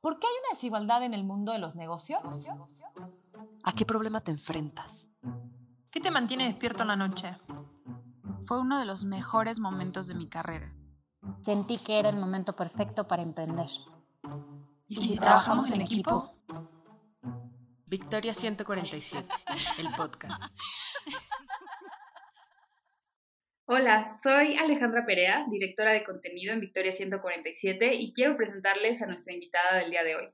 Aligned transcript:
¿Por 0.00 0.18
qué 0.18 0.26
hay 0.26 0.32
una 0.32 0.48
desigualdad 0.52 1.04
en 1.04 1.12
el 1.12 1.24
mundo 1.24 1.52
de 1.52 1.58
los 1.58 1.76
negocios? 1.76 2.46
¿A 3.64 3.74
qué 3.74 3.84
problema 3.84 4.22
te 4.22 4.30
enfrentas? 4.30 5.10
¿Qué 5.90 6.00
te 6.00 6.10
mantiene 6.10 6.46
despierto 6.46 6.84
en 6.84 6.88
la 6.88 6.96
noche? 6.96 7.36
Fue 8.46 8.58
uno 8.58 8.78
de 8.78 8.86
los 8.86 9.04
mejores 9.04 9.60
momentos 9.60 10.06
de 10.06 10.14
mi 10.14 10.26
carrera. 10.26 10.72
Sentí 11.40 11.78
que 11.78 11.98
era 11.98 12.08
el 12.08 12.16
momento 12.16 12.54
perfecto 12.54 13.06
para 13.06 13.22
emprender. 13.22 13.68
¿Y 14.88 14.96
si, 14.96 15.16
trabajamos 15.16 15.70
en 15.70 15.80
equipo? 15.80 16.34
Victoria 17.86 18.34
147, 18.34 19.26
el 19.78 19.88
podcast. 19.96 20.56
Hola, 23.66 24.16
soy 24.22 24.56
Alejandra 24.56 25.06
Perea, 25.06 25.46
directora 25.50 25.92
de 25.92 26.04
contenido 26.04 26.52
en 26.52 26.60
Victoria 26.60 26.92
147 26.92 27.94
y 27.94 28.12
quiero 28.12 28.36
presentarles 28.36 29.00
a 29.00 29.06
nuestra 29.06 29.32
invitada 29.32 29.78
del 29.78 29.90
día 29.90 30.02
de 30.02 30.16
hoy. 30.16 30.26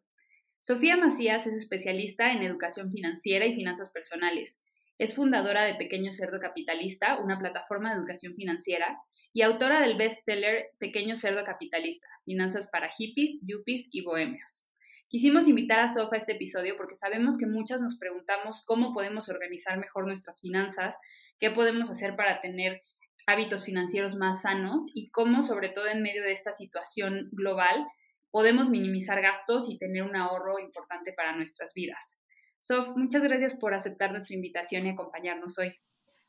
Sofía 0.61 0.97
Macías 0.97 1.47
es 1.47 1.55
especialista 1.55 2.33
en 2.33 2.43
educación 2.43 2.91
financiera 2.91 3.47
y 3.47 3.55
finanzas 3.55 3.91
personales. 3.91 4.59
Es 4.99 5.15
fundadora 5.15 5.63
de 5.65 5.77
Pequeño 5.77 6.11
Cerdo 6.11 6.41
Capitalista, 6.41 7.19
una 7.19 7.39
plataforma 7.39 7.91
de 7.91 7.99
educación 7.99 8.35
financiera, 8.35 8.99
y 9.33 9.43
autora 9.43 9.81
del 9.81 9.97
bestseller 9.97 10.71
Pequeño 10.79 11.17
Cerdo 11.17 11.45
Capitalista, 11.45 12.09
Finanzas 12.25 12.69
para 12.71 12.89
Hippies, 12.89 13.39
Yuppies 13.43 13.89
y 13.91 14.03
Bohemios. 14.03 14.69
Quisimos 15.09 15.49
invitar 15.49 15.81
a 15.81 15.89
Sof 15.89 16.13
a 16.13 16.17
este 16.17 16.33
episodio 16.33 16.77
porque 16.77 16.95
sabemos 16.95 17.39
que 17.39 17.47
muchas 17.47 17.81
nos 17.81 17.99
preguntamos 17.99 18.63
cómo 18.67 18.93
podemos 18.93 19.31
organizar 19.31 19.79
mejor 19.79 20.07
nuestras 20.07 20.41
finanzas, 20.41 20.99
qué 21.39 21.51
podemos 21.51 21.89
hacer 21.89 22.15
para 22.15 22.43
tener 22.43 22.83
hábitos 23.27 23.65
financieros 23.65 24.17
más 24.17 24.43
sanos 24.43 24.87
y 24.95 25.11
cómo, 25.11 25.43
sobre 25.43 25.71
todo 25.71 25.87
en 25.87 26.03
medio 26.03 26.23
de 26.23 26.33
esta 26.33 26.53
situación 26.53 27.29
global, 27.33 27.87
podemos 28.31 28.69
minimizar 28.69 29.23
gastos 29.23 29.71
y 29.71 29.79
tener 29.79 30.03
un 30.03 30.17
ahorro 30.17 30.59
importante 30.59 31.13
para 31.15 31.35
nuestras 31.35 31.73
vidas. 31.75 32.19
Sof, 32.59 32.89
muchas 32.97 33.23
gracias 33.23 33.55
por 33.55 33.73
aceptar 33.73 34.11
nuestra 34.11 34.35
invitación 34.35 34.87
y 34.87 34.91
acompañarnos 34.91 35.59
hoy. 35.59 35.75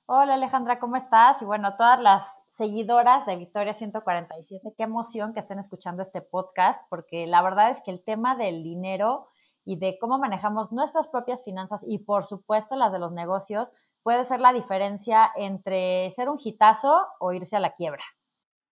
Hola 0.05 0.35
Alejandra, 0.35 0.79
¿cómo 0.79 0.95
estás? 0.95 1.41
Y 1.41 1.45
bueno, 1.45 1.75
todas 1.75 1.99
las 1.99 2.23
seguidoras 2.59 3.25
de 3.25 3.37
Victoria 3.37 3.73
147, 3.73 4.73
qué 4.77 4.83
emoción 4.83 5.33
que 5.33 5.39
estén 5.39 5.59
escuchando 5.59 6.01
este 6.01 6.21
podcast, 6.21 6.81
porque 6.89 7.25
la 7.25 7.41
verdad 7.41 7.71
es 7.71 7.81
que 7.85 7.91
el 7.91 8.03
tema 8.03 8.35
del 8.35 8.63
dinero 8.63 9.27
y 9.63 9.79
de 9.79 9.97
cómo 9.97 10.19
manejamos 10.19 10.73
nuestras 10.73 11.07
propias 11.07 11.41
finanzas 11.45 11.85
y 11.87 11.99
por 11.99 12.25
supuesto 12.25 12.75
las 12.75 12.91
de 12.91 12.99
los 12.99 13.13
negocios 13.13 13.71
puede 14.03 14.25
ser 14.25 14.41
la 14.41 14.51
diferencia 14.51 15.31
entre 15.37 16.11
ser 16.11 16.27
un 16.27 16.37
hitazo 16.43 17.07
o 17.21 17.31
irse 17.31 17.55
a 17.55 17.61
la 17.61 17.71
quiebra. 17.71 18.03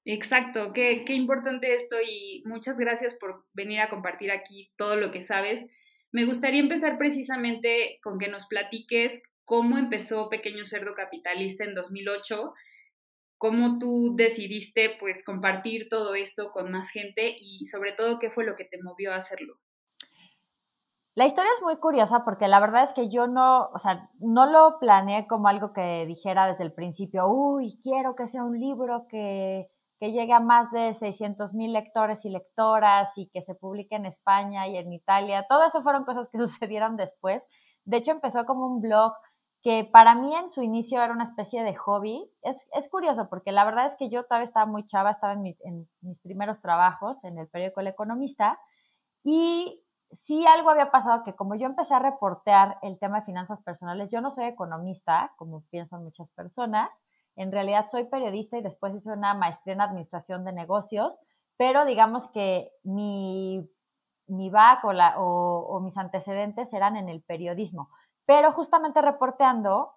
Exacto, 0.03 0.73
qué, 0.73 1.05
qué 1.05 1.13
importante 1.13 1.73
esto 1.73 1.95
y 2.05 2.43
muchas 2.45 2.77
gracias 2.77 3.13
por 3.13 3.45
venir 3.53 3.79
a 3.79 3.89
compartir 3.89 4.31
aquí 4.31 4.69
todo 4.77 4.97
lo 4.97 5.13
que 5.13 5.21
sabes. 5.21 5.65
Me 6.11 6.25
gustaría 6.25 6.59
empezar 6.59 6.97
precisamente 6.97 7.99
con 8.03 8.19
que 8.19 8.27
nos 8.27 8.47
platiques 8.47 9.23
cómo 9.45 9.77
empezó 9.77 10.27
Pequeño 10.27 10.65
Cerdo 10.65 10.93
Capitalista 10.93 11.63
en 11.63 11.73
2008 11.73 12.53
cómo 13.37 13.77
tú 13.77 14.15
decidiste 14.15 14.95
pues 14.99 15.23
compartir 15.23 15.89
todo 15.89 16.15
esto 16.15 16.51
con 16.51 16.71
más 16.71 16.89
gente 16.89 17.35
y 17.39 17.65
sobre 17.65 17.93
todo 17.93 18.19
qué 18.19 18.31
fue 18.31 18.45
lo 18.45 18.55
que 18.55 18.65
te 18.65 18.81
movió 18.81 19.13
a 19.13 19.17
hacerlo. 19.17 19.55
La 21.15 21.25
historia 21.25 21.49
es 21.55 21.63
muy 21.63 21.77
curiosa 21.77 22.23
porque 22.23 22.47
la 22.47 22.59
verdad 22.59 22.83
es 22.83 22.93
que 22.93 23.09
yo 23.09 23.25
no, 23.25 23.69
o 23.73 23.79
sea, 23.79 24.11
no 24.19 24.45
lo 24.45 24.77
planeé 24.79 25.25
como 25.25 25.47
algo 25.47 25.73
que 25.73 26.05
dijera 26.05 26.45
desde 26.45 26.63
el 26.63 26.73
principio, 26.73 27.27
uy, 27.27 27.79
quiero 27.81 28.15
que 28.15 28.27
sea 28.27 28.43
un 28.43 28.59
libro 28.59 29.07
que, 29.09 29.67
que 29.99 30.11
llegue 30.11 30.33
a 30.33 30.39
más 30.39 30.71
de 30.71 30.93
600 30.93 31.55
mil 31.55 31.73
lectores 31.73 32.23
y 32.23 32.29
lectoras 32.29 33.17
y 33.17 33.29
que 33.29 33.41
se 33.41 33.55
publique 33.55 33.95
en 33.95 34.05
España 34.05 34.67
y 34.67 34.77
en 34.77 34.93
Italia. 34.93 35.47
Todo 35.49 35.65
eso 35.65 35.81
fueron 35.81 36.05
cosas 36.05 36.29
que 36.29 36.37
sucedieron 36.37 36.97
después. 36.97 37.43
De 37.83 37.97
hecho, 37.97 38.11
empezó 38.11 38.45
como 38.45 38.67
un 38.67 38.81
blog 38.81 39.13
que 39.67 39.83
para 39.83 40.15
mí 40.15 40.33
en 40.33 40.47
su 40.47 40.61
inicio 40.61 41.03
era 41.03 41.11
una 41.11 41.25
especie 41.25 41.61
de 41.61 41.75
hobby. 41.75 42.31
Es, 42.41 42.65
es 42.71 42.87
curioso 42.87 43.27
porque 43.27 43.51
la 43.51 43.65
verdad 43.65 43.87
es 43.87 43.97
que 43.97 44.07
yo 44.07 44.23
todavía 44.23 44.47
estaba 44.47 44.65
muy 44.65 44.85
chava, 44.85 45.11
estaba 45.11 45.33
en, 45.33 45.89
mis 45.99 46.19
primeros 46.21 46.61
trabajos 46.61 47.21
en 47.25 47.37
el 47.37 47.49
periódico 47.49 47.81
El 47.81 47.87
Economista 47.87 48.61
y 49.25 49.83
sí 50.09 50.47
algo 50.47 50.69
había 50.69 50.89
pasado 50.89 51.21
que 51.25 51.35
como 51.35 51.55
yo 51.55 51.65
empecé 51.65 51.93
a 51.93 51.99
reportear 51.99 52.77
el 52.81 52.97
tema 52.97 53.19
de 53.19 53.25
finanzas 53.25 53.61
personales, 53.61 54.09
yo 54.09 54.21
no 54.21 54.31
soy 54.31 54.45
economista, 54.45 55.33
como 55.35 55.65
piensan 55.69 56.01
muchas 56.01 56.29
personas, 56.29 56.89
en 57.35 57.51
realidad 57.51 57.87
soy 57.91 58.05
periodista 58.05 58.57
y 58.57 58.61
después 58.61 58.95
hice 58.95 59.11
una 59.11 59.33
maestría 59.33 59.73
en 59.73 59.81
administración 59.81 60.45
de 60.45 60.53
negocios, 60.53 61.19
pero 61.57 61.83
digamos 61.83 62.29
que 62.29 62.71
mi, 62.83 63.69
mi 64.27 64.49
back 64.49 64.85
o, 64.85 65.67
o 65.69 65.81
mis 65.81 65.97
antecedentes 65.97 66.71
eran 66.71 66.95
en 66.95 67.09
el 67.09 67.21
periodismo. 67.21 67.89
Pero 68.27 68.51
justamente 68.51 69.01
reporteando, 69.01 69.93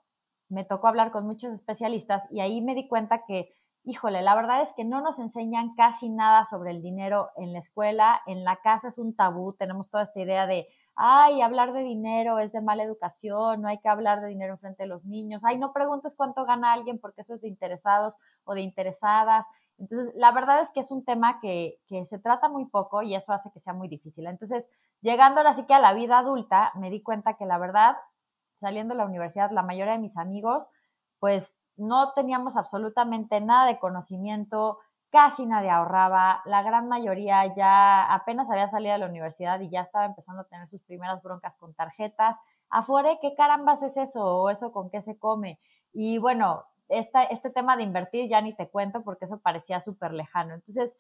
me 0.49 0.65
tocó 0.65 0.87
hablar 0.87 1.11
con 1.11 1.27
muchos 1.27 1.53
especialistas 1.53 2.27
y 2.31 2.41
ahí 2.41 2.63
me 2.63 2.77
di 2.77 2.87
cuenta 2.87 3.25
que, 3.27 3.53
híjole, 3.83 4.23
la 4.23 4.37
verdad 4.37 4.63
es 4.63 4.73
que 4.73 4.85
no 4.85 5.01
nos 5.01 5.19
enseñan 5.19 5.75
casi 5.75 6.09
nada 6.09 6.45
sobre 6.45 6.71
el 6.71 6.81
dinero 6.81 7.31
en 7.37 7.53
la 7.53 7.59
escuela, 7.59 8.23
en 8.27 8.45
la 8.45 8.57
casa 8.57 8.87
es 8.87 8.99
un 8.99 9.17
tabú, 9.17 9.55
tenemos 9.55 9.91
toda 9.91 10.05
esta 10.05 10.21
idea 10.21 10.47
de, 10.47 10.69
ay, 10.95 11.43
hablar 11.43 11.73
de 11.73 11.81
dinero 11.81 12.39
es 12.39 12.53
de 12.53 12.61
mala 12.61 12.85
educación, 12.85 13.63
no 13.63 13.69
hay 13.69 13.79
que 13.79 13.89
hablar 13.89 14.21
de 14.21 14.29
dinero 14.29 14.55
en 14.55 14.61
frente 14.61 14.85
de 14.85 14.89
los 14.89 15.05
niños, 15.05 15.43
ay, 15.45 15.59
no 15.59 15.73
preguntes 15.73 16.15
cuánto 16.15 16.45
gana 16.45 16.73
alguien 16.73 17.01
porque 17.01 17.23
eso 17.23 17.35
es 17.35 17.41
de 17.41 17.49
interesados 17.49 18.15
o 18.45 18.55
de 18.55 18.61
interesadas. 18.61 19.45
Entonces, 19.79 20.15
la 20.15 20.31
verdad 20.31 20.61
es 20.61 20.71
que 20.71 20.81
es 20.81 20.93
un 20.93 21.05
tema 21.05 21.41
que, 21.41 21.79
se 22.05 22.19
trata 22.21 22.49
muy 22.49 22.67
poco 22.67 23.03
y 23.03 23.17
eso 23.17 23.33
hace 23.33 23.51
que 23.51 23.59
sea 23.59 23.73
muy 23.73 23.89
difícil. 23.89 24.27
Entonces, 24.27 24.69
llegando 25.01 25.41
ahora 25.41 25.55
sí 25.55 25.65
que 25.65 25.75
a 25.75 25.81
la 25.81 25.95
vida 25.95 26.19
adulta, 26.19 26.71
me 26.77 26.91
di 26.91 27.03
cuenta 27.03 27.35
que 27.35 27.47
la 27.47 27.59
verdad 27.59 27.97
saliendo 28.61 28.95
de 28.95 28.99
la 28.99 29.07
universidad, 29.07 29.51
la 29.51 29.63
mayoría 29.63 29.95
de 29.95 29.99
mis 29.99 30.17
amigos, 30.17 30.69
pues 31.19 31.55
no 31.77 32.13
teníamos 32.13 32.57
absolutamente 32.57 33.41
nada 33.41 33.67
de 33.67 33.79
conocimiento, 33.79 34.79
casi 35.11 35.45
nadie 35.47 35.71
ahorraba, 35.71 36.43
la 36.45 36.63
gran 36.63 36.89
mayoría 36.89 37.53
ya 37.55 38.13
apenas 38.13 38.51
había 38.51 38.69
salido 38.69 38.93
de 38.93 38.99
la 38.99 39.07
universidad 39.07 39.59
y 39.61 39.71
ya 39.71 39.81
estaba 39.81 40.05
empezando 40.05 40.43
a 40.43 40.49
tener 40.49 40.69
sus 40.69 40.83
primeras 40.83 41.23
broncas 41.23 41.57
con 41.57 41.75
tarjetas. 41.75 42.37
Afuera, 42.69 43.19
¿qué 43.21 43.35
carambas 43.35 43.83
es 43.83 43.97
eso? 43.97 44.25
¿O 44.25 44.51
eso 44.51 44.73
con 44.73 44.91
qué 44.91 45.03
se 45.03 45.19
come? 45.19 45.59
Y 45.93 46.19
bueno, 46.19 46.65
este 46.89 47.51
tema 47.51 47.77
de 47.77 47.83
invertir 47.83 48.29
ya 48.29 48.41
ni 48.41 48.55
te 48.55 48.69
cuento 48.69 49.03
porque 49.03 49.25
eso 49.25 49.41
parecía 49.41 49.81
súper 49.81 50.13
lejano. 50.13 50.55
Entonces, 50.55 50.97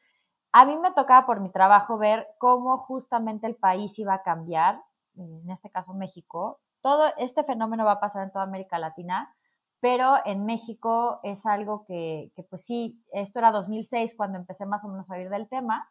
a 0.53 0.65
mí 0.65 0.77
me 0.77 0.92
tocaba 0.92 1.27
por 1.27 1.38
mi 1.38 1.50
trabajo 1.50 1.97
ver 1.97 2.27
cómo 2.38 2.78
justamente 2.78 3.47
el 3.47 3.54
país 3.54 3.97
iba 4.00 4.15
a 4.15 4.22
cambiar, 4.22 4.82
en 5.16 5.48
este 5.50 5.71
caso 5.71 5.94
México, 5.94 6.59
todo 6.82 7.12
este 7.18 7.44
fenómeno 7.44 7.84
va 7.84 7.92
a 7.92 8.00
pasar 8.00 8.24
en 8.24 8.32
toda 8.32 8.44
América 8.44 8.78
Latina, 8.78 9.34
pero 9.80 10.16
en 10.24 10.44
México 10.44 11.20
es 11.22 11.46
algo 11.46 11.84
que, 11.86 12.32
pues 12.50 12.64
sí, 12.64 13.02
esto 13.12 13.38
era 13.38 13.50
2006 13.50 14.14
cuando 14.16 14.38
empecé 14.38 14.66
más 14.66 14.84
o 14.84 14.88
menos 14.88 15.10
a 15.10 15.14
oír 15.14 15.30
del 15.30 15.48
tema, 15.48 15.91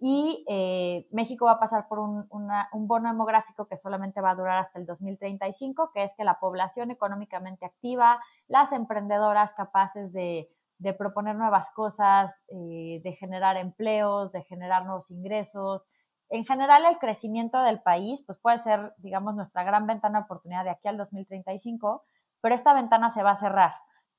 y 0.00 0.44
eh, 0.48 1.06
México 1.12 1.46
va 1.46 1.52
a 1.52 1.58
pasar 1.58 1.88
por 1.88 1.98
un, 1.98 2.28
bono 2.72 3.08
demográfico 3.08 3.66
que 3.66 3.76
solamente 3.76 4.20
va 4.20 4.32
a 4.32 4.34
durar 4.34 4.58
hasta 4.58 4.78
el 4.78 4.86
2035, 4.86 5.92
que 5.94 6.02
es 6.02 6.12
que 6.14 6.24
la 6.24 6.38
población 6.40 6.90
económicamente 6.90 7.64
activa, 7.64 8.20
las 8.48 8.72
emprendedoras 8.72 9.54
capaces 9.54 10.12
de, 10.12 10.50
de 10.78 10.92
proponer 10.92 11.36
nuevas 11.36 11.70
cosas, 11.70 12.34
eh, 12.48 13.00
de 13.02 13.12
generar 13.12 13.56
empleos, 13.56 14.32
de 14.32 14.42
generar 14.42 14.84
nuevos 14.84 15.10
ingresos, 15.10 15.82
en 16.30 16.44
general, 16.44 16.84
el 16.86 16.98
crecimiento 16.98 17.60
del 17.62 17.80
país 17.80 18.22
pues 18.26 18.38
puede 18.38 18.58
ser, 18.58 18.94
digamos, 18.98 19.34
nuestra 19.34 19.64
gran 19.64 19.86
ventana 19.86 20.20
de 20.20 20.24
oportunidad 20.24 20.64
de 20.64 20.70
aquí 20.70 20.88
al 20.88 20.96
2035, 20.96 22.04
pero 22.40 22.54
esta 22.54 22.74
ventana 22.74 23.10
se 23.10 23.22
va 23.22 23.32
a 23.32 23.36
cerrar 23.36 23.72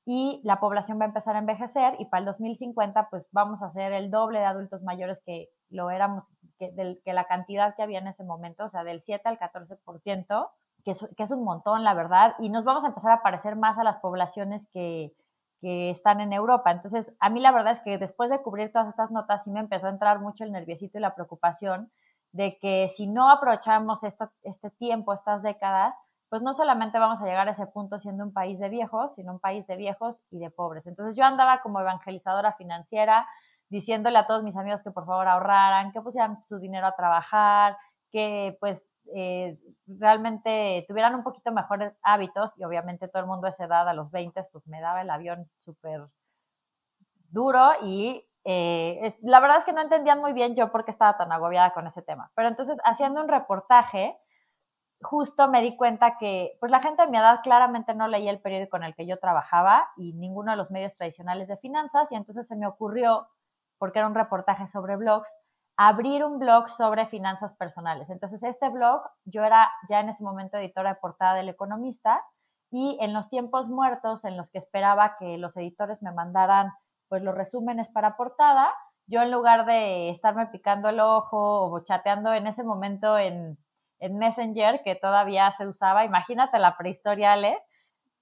y 0.04 0.40
la 0.44 0.60
población 0.60 1.00
va 1.00 1.04
a 1.04 1.08
empezar 1.08 1.34
a 1.34 1.40
envejecer 1.40 1.96
y 1.98 2.06
para 2.06 2.20
el 2.20 2.26
2050 2.26 3.08
pues 3.10 3.28
vamos 3.32 3.62
a 3.62 3.72
ser 3.72 3.92
el 3.92 4.10
doble 4.10 4.38
de 4.38 4.44
adultos 4.44 4.82
mayores 4.82 5.20
que 5.26 5.48
lo 5.68 5.90
éramos, 5.90 6.24
que, 6.58 7.00
que 7.04 7.12
la 7.12 7.24
cantidad 7.24 7.74
que 7.74 7.82
había 7.82 7.98
en 7.98 8.06
ese 8.06 8.22
momento, 8.22 8.64
o 8.64 8.68
sea, 8.68 8.84
del 8.84 9.02
7 9.02 9.28
al 9.28 9.38
14%, 9.38 10.50
que 10.84 10.92
que 11.16 11.22
es 11.24 11.30
un 11.32 11.42
montón, 11.42 11.82
la 11.82 11.94
verdad, 11.94 12.36
y 12.38 12.50
nos 12.50 12.64
vamos 12.64 12.84
a 12.84 12.88
empezar 12.88 13.10
a 13.10 13.22
parecer 13.22 13.56
más 13.56 13.78
a 13.78 13.84
las 13.84 13.96
poblaciones 13.96 14.68
que, 14.72 15.12
están 15.90 16.20
en 16.20 16.32
Europa. 16.32 16.70
Entonces, 16.70 17.14
a 17.20 17.30
mí 17.30 17.40
la 17.40 17.52
verdad 17.52 17.72
es 17.72 17.80
que 17.80 17.98
después 17.98 18.30
de 18.30 18.42
cubrir 18.42 18.72
todas 18.72 18.88
estas 18.88 19.10
notas, 19.10 19.44
sí 19.44 19.50
me 19.50 19.60
empezó 19.60 19.86
a 19.86 19.90
entrar 19.90 20.20
mucho 20.20 20.44
el 20.44 20.52
nerviosito 20.52 20.98
y 20.98 21.00
la 21.00 21.14
preocupación 21.14 21.90
de 22.32 22.58
que 22.58 22.88
si 22.88 23.06
no 23.06 23.30
aprovechamos 23.30 24.04
esta, 24.04 24.30
este 24.42 24.70
tiempo, 24.70 25.12
estas 25.12 25.42
décadas, 25.42 25.94
pues 26.28 26.42
no 26.42 26.54
solamente 26.54 26.98
vamos 26.98 27.22
a 27.22 27.24
llegar 27.24 27.48
a 27.48 27.52
ese 27.52 27.66
punto 27.66 27.98
siendo 27.98 28.24
un 28.24 28.32
país 28.32 28.58
de 28.58 28.68
viejos, 28.68 29.14
sino 29.14 29.32
un 29.32 29.40
país 29.40 29.66
de 29.66 29.76
viejos 29.76 30.22
y 30.30 30.38
de 30.38 30.50
pobres. 30.50 30.86
Entonces 30.86 31.16
yo 31.16 31.24
andaba 31.24 31.62
como 31.62 31.80
evangelizadora 31.80 32.52
financiera, 32.52 33.26
diciéndole 33.68 34.18
a 34.18 34.26
todos 34.26 34.42
mis 34.42 34.56
amigos 34.56 34.82
que 34.82 34.90
por 34.90 35.06
favor 35.06 35.28
ahorraran, 35.28 35.92
que 35.92 36.00
pusieran 36.00 36.44
su 36.46 36.58
dinero 36.58 36.86
a 36.86 36.96
trabajar, 36.96 37.76
que 38.10 38.56
pues 38.60 38.82
eh, 39.14 39.58
realmente 39.86 40.84
tuvieran 40.88 41.14
un 41.14 41.22
poquito 41.22 41.52
mejores 41.52 41.96
hábitos 42.02 42.58
y 42.58 42.64
obviamente 42.64 43.08
todo 43.08 43.22
el 43.22 43.28
mundo 43.28 43.46
a 43.46 43.50
esa 43.50 43.64
edad, 43.64 43.88
a 43.88 43.94
los 43.94 44.10
20, 44.10 44.40
pues 44.52 44.66
me 44.66 44.80
daba 44.80 45.02
el 45.02 45.10
avión 45.10 45.48
súper 45.58 46.06
duro 47.30 47.70
y 47.82 48.26
eh, 48.44 49.16
la 49.22 49.40
verdad 49.40 49.58
es 49.58 49.64
que 49.64 49.72
no 49.72 49.80
entendían 49.80 50.20
muy 50.20 50.32
bien 50.32 50.54
yo 50.54 50.70
por 50.70 50.84
qué 50.84 50.92
estaba 50.92 51.16
tan 51.16 51.32
agobiada 51.32 51.72
con 51.72 51.86
ese 51.86 52.02
tema. 52.02 52.30
Pero 52.34 52.48
entonces, 52.48 52.78
haciendo 52.84 53.20
un 53.20 53.28
reportaje, 53.28 54.16
justo 55.00 55.48
me 55.48 55.62
di 55.62 55.76
cuenta 55.76 56.16
que 56.18 56.56
pues 56.60 56.70
la 56.72 56.80
gente 56.80 57.02
de 57.02 57.08
mi 57.08 57.18
edad 57.18 57.40
claramente 57.42 57.94
no 57.94 58.08
leía 58.08 58.30
el 58.30 58.40
periódico 58.40 58.76
en 58.76 58.84
el 58.84 58.94
que 58.94 59.06
yo 59.06 59.18
trabajaba 59.18 59.88
y 59.96 60.12
ninguno 60.14 60.52
de 60.52 60.56
los 60.56 60.70
medios 60.70 60.94
tradicionales 60.94 61.48
de 61.48 61.56
finanzas 61.56 62.10
y 62.10 62.14
entonces 62.14 62.46
se 62.46 62.56
me 62.56 62.66
ocurrió, 62.66 63.28
porque 63.78 63.98
era 63.98 64.08
un 64.08 64.14
reportaje 64.14 64.66
sobre 64.68 64.96
blogs, 64.96 65.28
abrir 65.76 66.24
un 66.24 66.38
blog 66.38 66.68
sobre 66.68 67.06
finanzas 67.06 67.54
personales. 67.54 68.10
Entonces 68.10 68.42
este 68.42 68.68
blog, 68.70 69.02
yo 69.24 69.44
era 69.44 69.70
ya 69.88 70.00
en 70.00 70.08
ese 70.08 70.24
momento 70.24 70.56
editora 70.56 70.94
de 70.94 71.00
portada 71.00 71.34
del 71.34 71.48
Economista 71.48 72.22
y 72.70 72.98
en 73.00 73.12
los 73.12 73.28
tiempos 73.28 73.68
muertos 73.68 74.24
en 74.24 74.36
los 74.36 74.50
que 74.50 74.58
esperaba 74.58 75.16
que 75.18 75.38
los 75.38 75.56
editores 75.56 76.02
me 76.02 76.12
mandaran 76.12 76.72
pues 77.08 77.22
los 77.22 77.34
resúmenes 77.34 77.88
para 77.88 78.16
portada, 78.16 78.72
yo 79.06 79.22
en 79.22 79.30
lugar 79.30 79.66
de 79.66 80.10
estarme 80.10 80.46
picando 80.46 80.88
el 80.88 80.98
ojo 80.98 81.70
o 81.70 81.84
chateando 81.84 82.34
en 82.34 82.48
ese 82.48 82.64
momento 82.64 83.16
en 83.16 83.58
en 83.98 84.18
Messenger, 84.18 84.82
que 84.82 84.94
todavía 84.94 85.50
se 85.52 85.66
usaba, 85.66 86.04
imagínate 86.04 86.58
la 86.58 86.76
prehistoria, 86.76 87.32
Ale, 87.32 87.58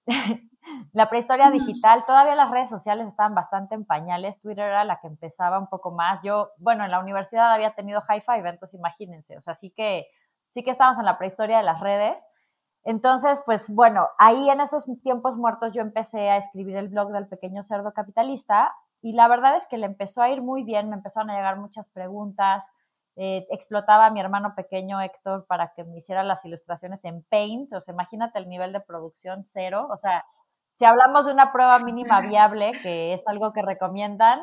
la 0.92 1.08
prehistoria 1.08 1.50
digital, 1.50 2.04
todavía 2.06 2.34
las 2.34 2.50
redes 2.50 2.70
sociales 2.70 3.06
estaban 3.06 3.34
bastante 3.34 3.74
en 3.74 3.84
pañales, 3.84 4.40
Twitter 4.40 4.64
era 4.64 4.84
la 4.84 5.00
que 5.00 5.06
empezaba 5.06 5.58
un 5.58 5.68
poco 5.68 5.90
más, 5.90 6.20
yo, 6.22 6.50
bueno, 6.58 6.84
en 6.84 6.90
la 6.90 7.00
universidad 7.00 7.52
había 7.52 7.74
tenido 7.74 8.00
high 8.02 8.22
five, 8.22 8.48
entonces 8.48 8.78
imagínense, 8.78 9.36
o 9.36 9.42
sea, 9.42 9.54
sí 9.54 9.70
que, 9.70 10.06
sí 10.50 10.62
que 10.62 10.70
estábamos 10.70 10.98
en 10.98 11.06
la 11.06 11.18
prehistoria 11.18 11.58
de 11.58 11.64
las 11.64 11.80
redes, 11.80 12.16
entonces, 12.84 13.42
pues 13.46 13.70
bueno, 13.70 14.08
ahí 14.18 14.50
en 14.50 14.60
esos 14.60 14.84
tiempos 15.02 15.36
muertos 15.36 15.72
yo 15.72 15.80
empecé 15.80 16.28
a 16.28 16.36
escribir 16.36 16.76
el 16.76 16.88
blog 16.88 17.12
del 17.12 17.26
pequeño 17.26 17.62
cerdo 17.62 17.92
capitalista 17.94 18.74
y 19.00 19.14
la 19.14 19.26
verdad 19.26 19.56
es 19.56 19.66
que 19.68 19.78
le 19.78 19.86
empezó 19.86 20.20
a 20.20 20.28
ir 20.28 20.42
muy 20.42 20.64
bien, 20.64 20.90
me 20.90 20.96
empezaron 20.96 21.30
a 21.30 21.36
llegar 21.36 21.58
muchas 21.58 21.88
preguntas, 21.88 22.62
eh, 23.16 23.46
explotaba 23.50 24.06
a 24.06 24.11
mi 24.11 24.20
hermano 24.20 24.55
pequeño 24.55 25.00
Héctor 25.00 25.46
para 25.46 25.72
que 25.75 25.84
me 25.84 25.99
hiciera 25.99 26.22
las 26.25 26.44
ilustraciones 26.44 27.05
en 27.05 27.22
Paint, 27.25 27.72
o 27.72 27.81
sea, 27.81 27.93
imagínate 27.93 28.38
el 28.38 28.49
nivel 28.49 28.72
de 28.72 28.81
producción 28.81 29.44
cero, 29.44 29.88
o 29.90 29.96
sea, 29.96 30.25
si 30.78 30.84
hablamos 30.84 31.26
de 31.26 31.32
una 31.32 31.52
prueba 31.52 31.78
mínima 31.78 32.20
viable, 32.28 32.72
que 32.82 33.14
es 33.14 33.26
algo 33.26 33.52
que 33.52 33.62
recomiendan, 33.62 34.40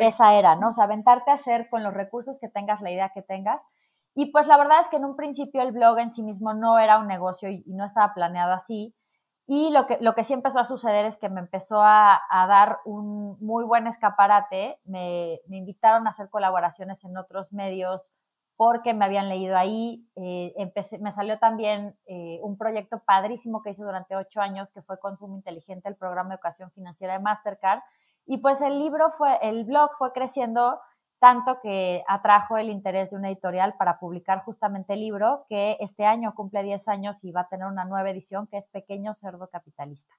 esa 0.00 0.34
era, 0.34 0.56
¿no? 0.56 0.68
O 0.68 0.72
sea, 0.72 0.84
aventarte 0.84 1.30
a 1.30 1.34
hacer 1.34 1.68
con 1.70 1.82
los 1.82 1.94
recursos 1.94 2.38
que 2.38 2.48
tengas, 2.48 2.82
la 2.82 2.90
idea 2.90 3.12
que 3.14 3.22
tengas. 3.22 3.60
Y 4.14 4.30
pues 4.32 4.46
la 4.46 4.58
verdad 4.58 4.80
es 4.80 4.88
que 4.88 4.96
en 4.96 5.04
un 5.04 5.16
principio 5.16 5.62
el 5.62 5.72
blog 5.72 5.98
en 5.98 6.12
sí 6.12 6.22
mismo 6.22 6.54
no 6.54 6.78
era 6.78 6.98
un 6.98 7.06
negocio 7.06 7.48
y 7.50 7.64
no 7.66 7.86
estaba 7.86 8.14
planeado 8.14 8.52
así. 8.52 8.94
Y 9.46 9.70
lo 9.70 9.86
que, 9.86 9.98
lo 10.00 10.14
que 10.14 10.24
sí 10.24 10.32
empezó 10.32 10.58
a 10.58 10.64
suceder 10.64 11.06
es 11.06 11.16
que 11.16 11.28
me 11.28 11.40
empezó 11.40 11.80
a, 11.80 12.20
dar 12.30 12.80
un 12.84 13.36
muy 13.40 13.64
buen 13.64 13.86
escaparate. 13.86 14.80
Me, 14.84 15.40
me, 15.46 15.58
invitaron 15.58 16.06
a 16.06 16.10
hacer 16.10 16.28
colaboraciones 16.30 17.04
en 17.04 17.16
otros 17.16 17.52
medios 17.52 18.12
porque 18.56 18.94
me 18.94 19.04
habían 19.04 19.28
leído 19.28 19.56
ahí. 19.56 20.04
Eh, 20.16 20.54
me 21.00 21.12
salió 21.12 21.38
también 21.38 21.96
eh, 22.06 22.40
un 22.42 22.56
proyecto 22.56 23.02
padrísimo 23.06 23.62
que 23.62 23.70
hice 23.70 23.84
durante 23.84 24.16
ocho 24.16 24.40
años, 24.40 24.72
que 24.72 24.82
fue 24.82 24.98
Consumo 24.98 25.36
Inteligente, 25.36 25.88
el 25.88 25.96
programa 25.96 26.30
de 26.30 26.34
educación 26.36 26.70
financiera 26.72 27.12
de 27.12 27.20
Mastercard. 27.20 27.80
Y 28.24 28.38
pues 28.38 28.60
el 28.62 28.78
libro 28.78 29.10
fue, 29.16 29.38
el 29.42 29.64
blog 29.64 29.90
fue 29.98 30.12
creciendo 30.12 30.80
tanto 31.26 31.58
que 31.60 32.04
atrajo 32.06 32.56
el 32.56 32.70
interés 32.70 33.10
de 33.10 33.16
una 33.16 33.28
editorial 33.28 33.74
para 33.76 33.98
publicar 33.98 34.44
justamente 34.44 34.92
el 34.92 35.00
libro, 35.00 35.44
que 35.48 35.76
este 35.80 36.04
año 36.04 36.32
cumple 36.36 36.62
10 36.62 36.86
años 36.86 37.24
y 37.24 37.32
va 37.32 37.40
a 37.40 37.48
tener 37.48 37.66
una 37.66 37.84
nueva 37.84 38.08
edición, 38.10 38.46
que 38.46 38.58
es 38.58 38.68
Pequeño 38.68 39.12
Cerdo 39.12 39.48
Capitalista. 39.50 40.14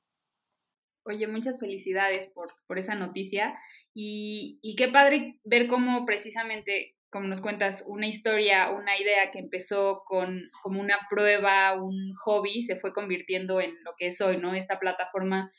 Oye, 1.06 1.26
muchas 1.28 1.62
felicidades 1.62 2.28
por, 2.28 2.50
por 2.68 2.78
esa 2.78 2.96
noticia 2.96 3.58
y, 3.94 4.60
y 4.62 4.76
qué 4.76 4.90
padre 4.90 5.40
ver 5.46 5.70
cómo 5.70 6.06
precisamente, 6.06 6.98
como 7.10 7.28
nos 7.28 7.40
cuentas, 7.40 7.86
una 7.88 8.08
historia, 8.08 8.70
una 8.72 9.00
idea 9.00 9.32
que 9.32 9.40
empezó 9.40 10.04
con 10.06 10.42
como 10.62 10.82
una 10.82 10.98
prueba, 11.10 11.82
un 11.82 12.16
hobby, 12.26 12.62
se 12.64 12.76
fue 12.76 12.92
convirtiendo 12.92 13.62
en 13.62 13.82
lo 13.86 13.94
que 13.98 14.08
es 14.08 14.20
hoy, 14.20 14.40
¿no? 14.40 14.54
Esta 14.54 14.78
plataforma 14.78 15.54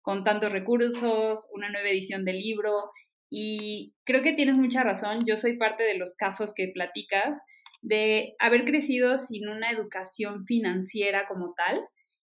con 0.00 0.24
tantos 0.24 0.50
recursos, 0.50 1.50
una 1.52 1.68
nueva 1.68 1.90
edición 1.90 2.24
del 2.24 2.38
libro 2.38 2.72
y 3.30 3.94
creo 4.04 4.22
que 4.22 4.32
tienes 4.32 4.56
mucha 4.56 4.82
razón, 4.82 5.20
yo 5.26 5.36
soy 5.36 5.56
parte 5.56 5.82
de 5.82 5.98
los 5.98 6.14
casos 6.16 6.52
que 6.54 6.70
platicas 6.72 7.42
de 7.84 8.34
haber 8.38 8.64
crecido 8.64 9.18
sin 9.18 9.48
una 9.48 9.70
educación 9.70 10.44
financiera 10.44 11.26
como 11.28 11.54
tal. 11.54 11.80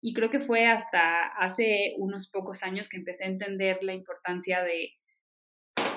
Y 0.02 0.12
creo 0.12 0.30
que 0.30 0.40
fue 0.40 0.66
hasta 0.66 1.26
hace 1.38 1.94
unos 1.96 2.28
pocos 2.30 2.62
años 2.62 2.88
que 2.88 2.98
empecé 2.98 3.24
a 3.24 3.28
entender 3.28 3.78
la 3.82 3.94
importancia 3.94 4.62
de, 4.62 4.90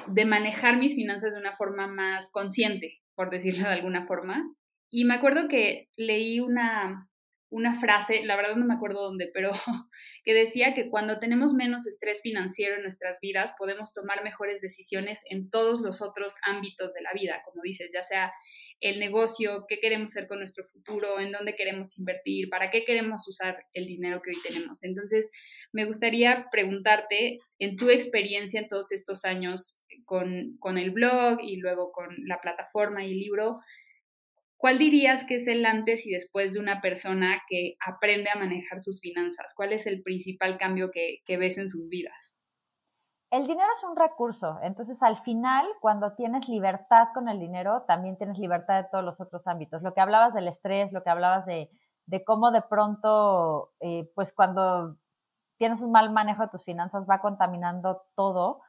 de 0.08 0.26
manejar 0.26 0.78
mis 0.78 0.96
finanzas 0.96 1.34
de 1.34 1.40
una 1.40 1.56
forma 1.56 1.88
más 1.88 2.32
consciente, 2.32 3.00
por 3.16 3.30
decirlo 3.30 3.68
de 3.68 3.76
alguna 3.76 4.06
forma. 4.06 4.50
Y 4.90 5.04
me 5.04 5.16
acuerdo 5.16 5.48
que 5.50 5.90
leí 5.98 6.40
una, 6.40 7.09
una 7.50 7.80
frase, 7.80 8.24
la 8.24 8.36
verdad 8.36 8.56
no 8.56 8.66
me 8.66 8.76
acuerdo 8.76 9.02
dónde, 9.02 9.30
pero 9.34 9.52
que 10.24 10.34
decía 10.34 10.74
que 10.74 10.90
cuando 10.90 11.20
tenemos 11.20 11.54
menos 11.54 11.88
estrés 11.88 12.22
financiero 12.22 12.76
en 12.76 12.84
nuestras 12.84 13.20
vidas, 13.22 13.54
podemos 13.58 13.94
tomar 13.94 14.24
mejores 14.24 14.62
decisiones 14.62 15.22
en 15.30 15.50
todos 15.50 15.82
los 15.82 16.02
otros 16.02 16.36
ámbitos 16.44 16.94
de 16.94 17.02
la 17.02 17.12
vida, 17.14 17.42
como 17.46 17.64
dices, 17.64 17.90
ya 17.94 18.04
sea 18.04 18.32
el 18.82 19.00
negocio, 19.00 19.66
qué 19.68 19.80
queremos 19.80 20.16
hacer 20.16 20.28
con 20.28 20.40
nuestro 20.40 20.64
futuro, 20.72 21.20
en 21.20 21.32
dónde 21.32 21.56
queremos 21.56 21.98
invertir, 21.98 22.50
para 22.50 22.70
qué 22.70 22.86
queremos 22.86 23.28
usar 23.28 23.66
el 23.74 23.88
dinero 23.88 24.22
que 24.22 24.32
hoy 24.32 24.38
tenemos. 24.42 24.84
Entonces, 24.84 25.30
me 25.74 25.86
gustaría 25.86 26.48
preguntarte, 26.52 27.40
en 27.58 27.76
tu 27.76 27.90
experiencia 27.90 28.62
en 28.62 28.70
todos 28.70 28.92
estos 28.92 29.26
años 29.26 29.84
con, 30.06 30.56
con 30.60 30.78
el 30.78 30.92
blog 30.92 31.40
y 31.42 31.58
luego 31.58 31.92
con 31.92 32.08
la 32.26 32.40
plataforma 32.40 33.06
y 33.06 33.12
el 33.12 33.20
libro, 33.20 33.60
¿Cuál 34.60 34.78
dirías 34.78 35.24
que 35.24 35.36
es 35.36 35.48
el 35.48 35.66
antes 35.66 36.06
y 36.06 36.12
después 36.12 36.52
de 36.52 36.60
una 36.60 36.82
persona 36.82 37.42
que 37.48 37.76
aprende 37.80 38.30
a 38.30 38.38
manejar 38.38 38.82
sus 38.82 39.00
finanzas? 39.00 39.54
¿Cuál 39.56 39.72
es 39.72 39.88
el 39.88 40.04
principal 40.04 40.58
cambio 40.58 40.92
que, 40.92 41.38
ves 41.38 41.58
en 41.58 41.70
sus 41.70 41.88
vidas? 41.88 42.36
El 43.32 43.48
dinero 43.48 43.70
es 43.72 43.82
un 43.86 43.96
recurso, 43.96 44.60
entonces 44.62 45.02
al 45.02 45.18
final, 45.24 45.66
cuando 45.80 46.14
tienes 46.16 46.50
libertad 46.50 47.08
con 47.14 47.30
el 47.30 47.40
dinero, 47.40 47.86
también 47.88 48.18
tienes 48.18 48.38
libertad 48.38 48.84
de 48.84 48.90
todos 48.92 49.06
los 49.06 49.22
otros 49.22 49.48
ámbitos. 49.48 49.82
Lo 49.82 49.94
que 49.94 50.02
hablabas 50.02 50.34
del 50.34 50.50
estrés, 50.50 50.92
lo 50.92 51.04
que 51.04 51.10
hablabas 51.10 51.46
de, 51.46 51.70
cómo 52.26 52.52
de 52.52 52.62
pronto, 52.62 53.72
eh, 53.80 54.12
pues 54.14 54.34
cuando 54.34 54.98
tienes 55.58 55.80
un 55.80 55.94
mal 55.94 56.12
manejo 56.12 56.42
de 56.42 56.50
tus 56.50 56.66
finanzas 56.66 57.06
va 57.10 57.22
contaminando 57.22 58.02
todo, 58.14 58.60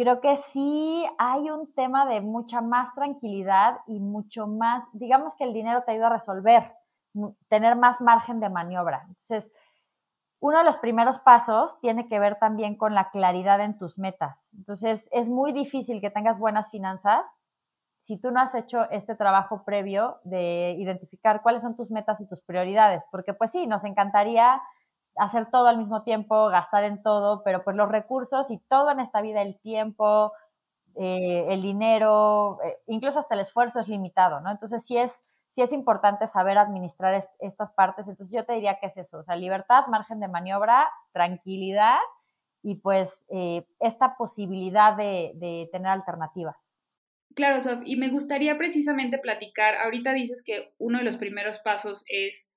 creo 0.00 0.22
que 0.22 0.34
sí 0.36 1.06
hay 1.18 1.50
un 1.50 1.74
tema 1.74 2.06
de 2.06 2.22
mucha 2.22 2.62
más 2.62 2.94
tranquilidad 2.94 3.80
y 3.86 4.00
mucho 4.00 4.46
más, 4.46 4.82
digamos 4.94 5.34
que 5.34 5.44
el 5.44 5.52
dinero 5.52 5.82
te 5.84 5.92
ayuda 5.92 6.06
a 6.06 6.16
resolver, 6.16 6.72
tener 7.48 7.76
más 7.76 8.00
margen 8.00 8.40
de 8.40 8.48
maniobra. 8.48 9.02
Entonces, 9.02 9.52
uno 10.38 10.56
de 10.56 10.64
los 10.64 10.78
primeros 10.78 11.18
pasos 11.18 11.78
tiene 11.80 12.08
que 12.08 12.18
ver 12.18 12.38
también 12.38 12.76
con 12.76 12.94
la 12.94 13.10
claridad 13.10 13.60
en 13.60 13.76
tus 13.76 13.98
metas. 13.98 14.50
Entonces, 14.56 15.06
es 15.12 15.28
muy 15.28 15.52
difícil 15.52 16.00
que 16.00 16.10
tengas 16.10 16.38
buenas 16.38 16.70
finanzas 16.70 17.26
si 18.00 18.16
tú 18.16 18.30
no 18.30 18.40
has 18.40 18.54
hecho 18.54 18.90
este 18.90 19.14
trabajo 19.14 19.64
previo 19.66 20.16
de 20.24 20.76
identificar 20.78 21.42
cuáles 21.42 21.60
son 21.60 21.76
tus 21.76 21.90
metas 21.90 22.18
y 22.22 22.26
tus 22.26 22.40
prioridades, 22.40 23.04
porque 23.10 23.34
pues 23.34 23.50
sí, 23.50 23.66
nos 23.66 23.84
encantaría 23.84 24.62
hacer 25.16 25.50
todo 25.50 25.66
al 25.66 25.78
mismo 25.78 26.02
tiempo, 26.02 26.48
gastar 26.48 26.84
en 26.84 27.02
todo, 27.02 27.42
pero 27.42 27.64
pues 27.64 27.76
los 27.76 27.88
recursos 27.88 28.50
y 28.50 28.58
todo 28.68 28.90
en 28.90 29.00
esta 29.00 29.20
vida, 29.20 29.42
el 29.42 29.58
tiempo, 29.60 30.32
eh, 30.96 31.46
el 31.48 31.62
dinero, 31.62 32.58
eh, 32.64 32.78
incluso 32.86 33.20
hasta 33.20 33.34
el 33.34 33.40
esfuerzo 33.40 33.80
es 33.80 33.88
limitado, 33.88 34.40
¿no? 34.40 34.50
Entonces 34.50 34.84
sí 34.84 34.96
es, 34.96 35.22
sí 35.52 35.62
es 35.62 35.72
importante 35.72 36.26
saber 36.26 36.58
administrar 36.58 37.22
estas 37.38 37.72
partes. 37.72 38.08
Entonces 38.08 38.34
yo 38.34 38.44
te 38.44 38.54
diría 38.54 38.78
que 38.80 38.86
es 38.86 38.96
eso, 38.96 39.18
o 39.18 39.22
sea, 39.22 39.36
libertad, 39.36 39.86
margen 39.88 40.20
de 40.20 40.28
maniobra, 40.28 40.88
tranquilidad 41.12 41.98
y 42.62 42.76
pues 42.76 43.18
eh, 43.28 43.66
esta 43.78 44.16
posibilidad 44.16 44.96
de, 44.96 45.32
de 45.34 45.68
tener 45.72 45.88
alternativas. 45.88 46.56
Claro, 47.34 47.60
Sof, 47.60 47.80
y 47.84 47.96
me 47.96 48.10
gustaría 48.10 48.58
precisamente 48.58 49.18
platicar, 49.18 49.76
ahorita 49.76 50.12
dices 50.12 50.42
que 50.44 50.74
uno 50.78 50.98
de 50.98 51.04
los 51.04 51.16
primeros 51.16 51.60
pasos 51.60 52.04
es 52.08 52.50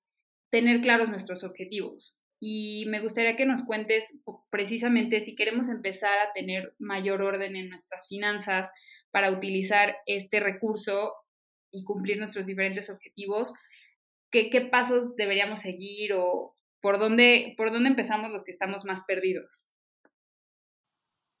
tener 0.50 0.80
claros 0.80 1.08
nuestros 1.08 1.44
objetivos 1.44 2.20
y 2.46 2.84
me 2.88 3.00
gustaría 3.00 3.36
que 3.36 3.46
nos 3.46 3.62
cuentes 3.62 4.20
precisamente 4.50 5.22
si 5.22 5.34
queremos 5.34 5.70
empezar 5.70 6.18
a 6.18 6.34
tener 6.34 6.74
mayor 6.78 7.22
orden 7.22 7.56
en 7.56 7.70
nuestras 7.70 8.06
finanzas 8.06 8.70
para 9.10 9.30
utilizar 9.30 9.96
este 10.04 10.40
recurso 10.40 11.14
y 11.72 11.84
cumplir 11.84 12.18
nuestros 12.18 12.44
diferentes 12.44 12.90
objetivos, 12.90 13.54
qué, 14.30 14.50
qué 14.50 14.60
pasos 14.60 15.16
deberíamos 15.16 15.60
seguir 15.60 16.12
o 16.12 16.54
por 16.82 16.98
dónde, 16.98 17.54
por 17.56 17.72
dónde 17.72 17.88
empezamos 17.88 18.30
los 18.30 18.44
que 18.44 18.50
estamos 18.50 18.84
más 18.84 19.04
perdidos. 19.06 19.70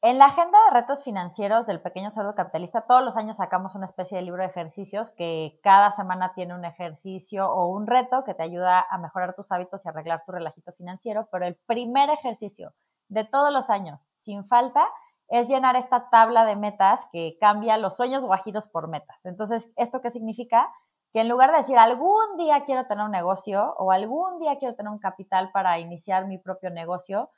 En 0.06 0.18
la 0.18 0.26
agenda 0.26 0.58
de 0.66 0.80
retos 0.80 1.02
financieros 1.02 1.66
del 1.66 1.80
pequeño 1.80 2.10
cerdo 2.10 2.34
capitalista, 2.34 2.82
todos 2.82 3.02
los 3.02 3.16
años 3.16 3.38
sacamos 3.38 3.74
una 3.74 3.86
especie 3.86 4.18
de 4.18 4.22
libro 4.22 4.42
de 4.42 4.50
ejercicios 4.50 5.10
que 5.12 5.58
cada 5.62 5.92
semana 5.92 6.34
tiene 6.34 6.54
un 6.54 6.66
ejercicio 6.66 7.50
o 7.50 7.68
un 7.68 7.86
reto 7.86 8.22
que 8.22 8.34
te 8.34 8.42
ayuda 8.42 8.84
a 8.90 8.98
mejorar 8.98 9.34
tus 9.34 9.50
hábitos 9.50 9.82
y 9.82 9.88
arreglar 9.88 10.22
tu 10.26 10.32
relajito 10.32 10.74
financiero. 10.74 11.26
Pero 11.32 11.46
el 11.46 11.54
primer 11.64 12.10
ejercicio 12.10 12.74
de 13.08 13.24
todos 13.24 13.50
los 13.50 13.70
años, 13.70 13.98
sin 14.18 14.44
falta, 14.46 14.86
es 15.28 15.48
llenar 15.48 15.74
esta 15.74 16.10
tabla 16.10 16.44
de 16.44 16.56
metas 16.56 17.08
que 17.10 17.38
cambia 17.40 17.78
los 17.78 17.96
sueños 17.96 18.22
guajiros 18.22 18.68
por 18.68 18.88
metas. 18.88 19.24
Entonces, 19.24 19.72
¿esto 19.76 20.02
qué 20.02 20.10
significa? 20.10 20.70
Que 21.14 21.22
en 21.22 21.30
lugar 21.30 21.50
de 21.50 21.56
decir 21.56 21.78
algún 21.78 22.36
día 22.36 22.64
quiero 22.64 22.86
tener 22.86 23.06
un 23.06 23.10
negocio 23.10 23.74
o 23.78 23.90
algún 23.90 24.38
día 24.38 24.58
quiero 24.58 24.74
tener 24.74 24.92
un 24.92 24.98
capital 24.98 25.50
para 25.50 25.78
iniciar 25.78 26.26
mi 26.26 26.36
propio 26.36 26.68
negocio, 26.68 27.30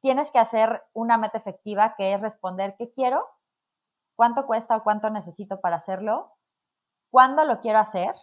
tienes 0.00 0.30
que 0.30 0.38
hacer 0.38 0.82
una 0.92 1.18
meta 1.18 1.38
efectiva 1.38 1.94
que 1.96 2.14
es 2.14 2.20
responder 2.20 2.76
qué 2.78 2.90
quiero, 2.92 3.26
cuánto 4.16 4.46
cuesta 4.46 4.76
o 4.76 4.82
cuánto 4.82 5.10
necesito 5.10 5.60
para 5.60 5.76
hacerlo, 5.76 6.32
cuándo 7.10 7.44
lo 7.44 7.60
quiero 7.60 7.78
hacer 7.78 8.14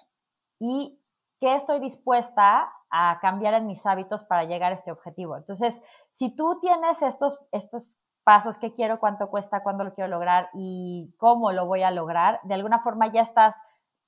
y 0.59 0.99
qué 1.39 1.55
estoy 1.55 1.79
dispuesta 1.79 2.71
a 2.89 3.19
cambiar 3.21 3.53
en 3.55 3.67
mis 3.67 3.85
hábitos 3.85 4.23
para 4.23 4.45
llegar 4.45 4.71
a 4.71 4.75
este 4.75 4.91
objetivo. 4.91 5.35
Entonces, 5.35 5.81
si 6.13 6.35
tú 6.35 6.59
tienes 6.61 7.01
estos, 7.01 7.39
estos 7.51 7.95
pasos, 8.23 8.57
qué 8.57 8.73
quiero, 8.73 8.99
cuánto 8.99 9.29
cuesta, 9.29 9.63
cuándo 9.63 9.83
lo 9.83 9.93
quiero 9.93 10.09
lograr 10.09 10.49
y 10.53 11.13
cómo 11.17 11.51
lo 11.51 11.65
voy 11.65 11.83
a 11.83 11.91
lograr, 11.91 12.39
de 12.43 12.55
alguna 12.55 12.79
forma 12.79 13.11
ya 13.11 13.21
estás 13.21 13.61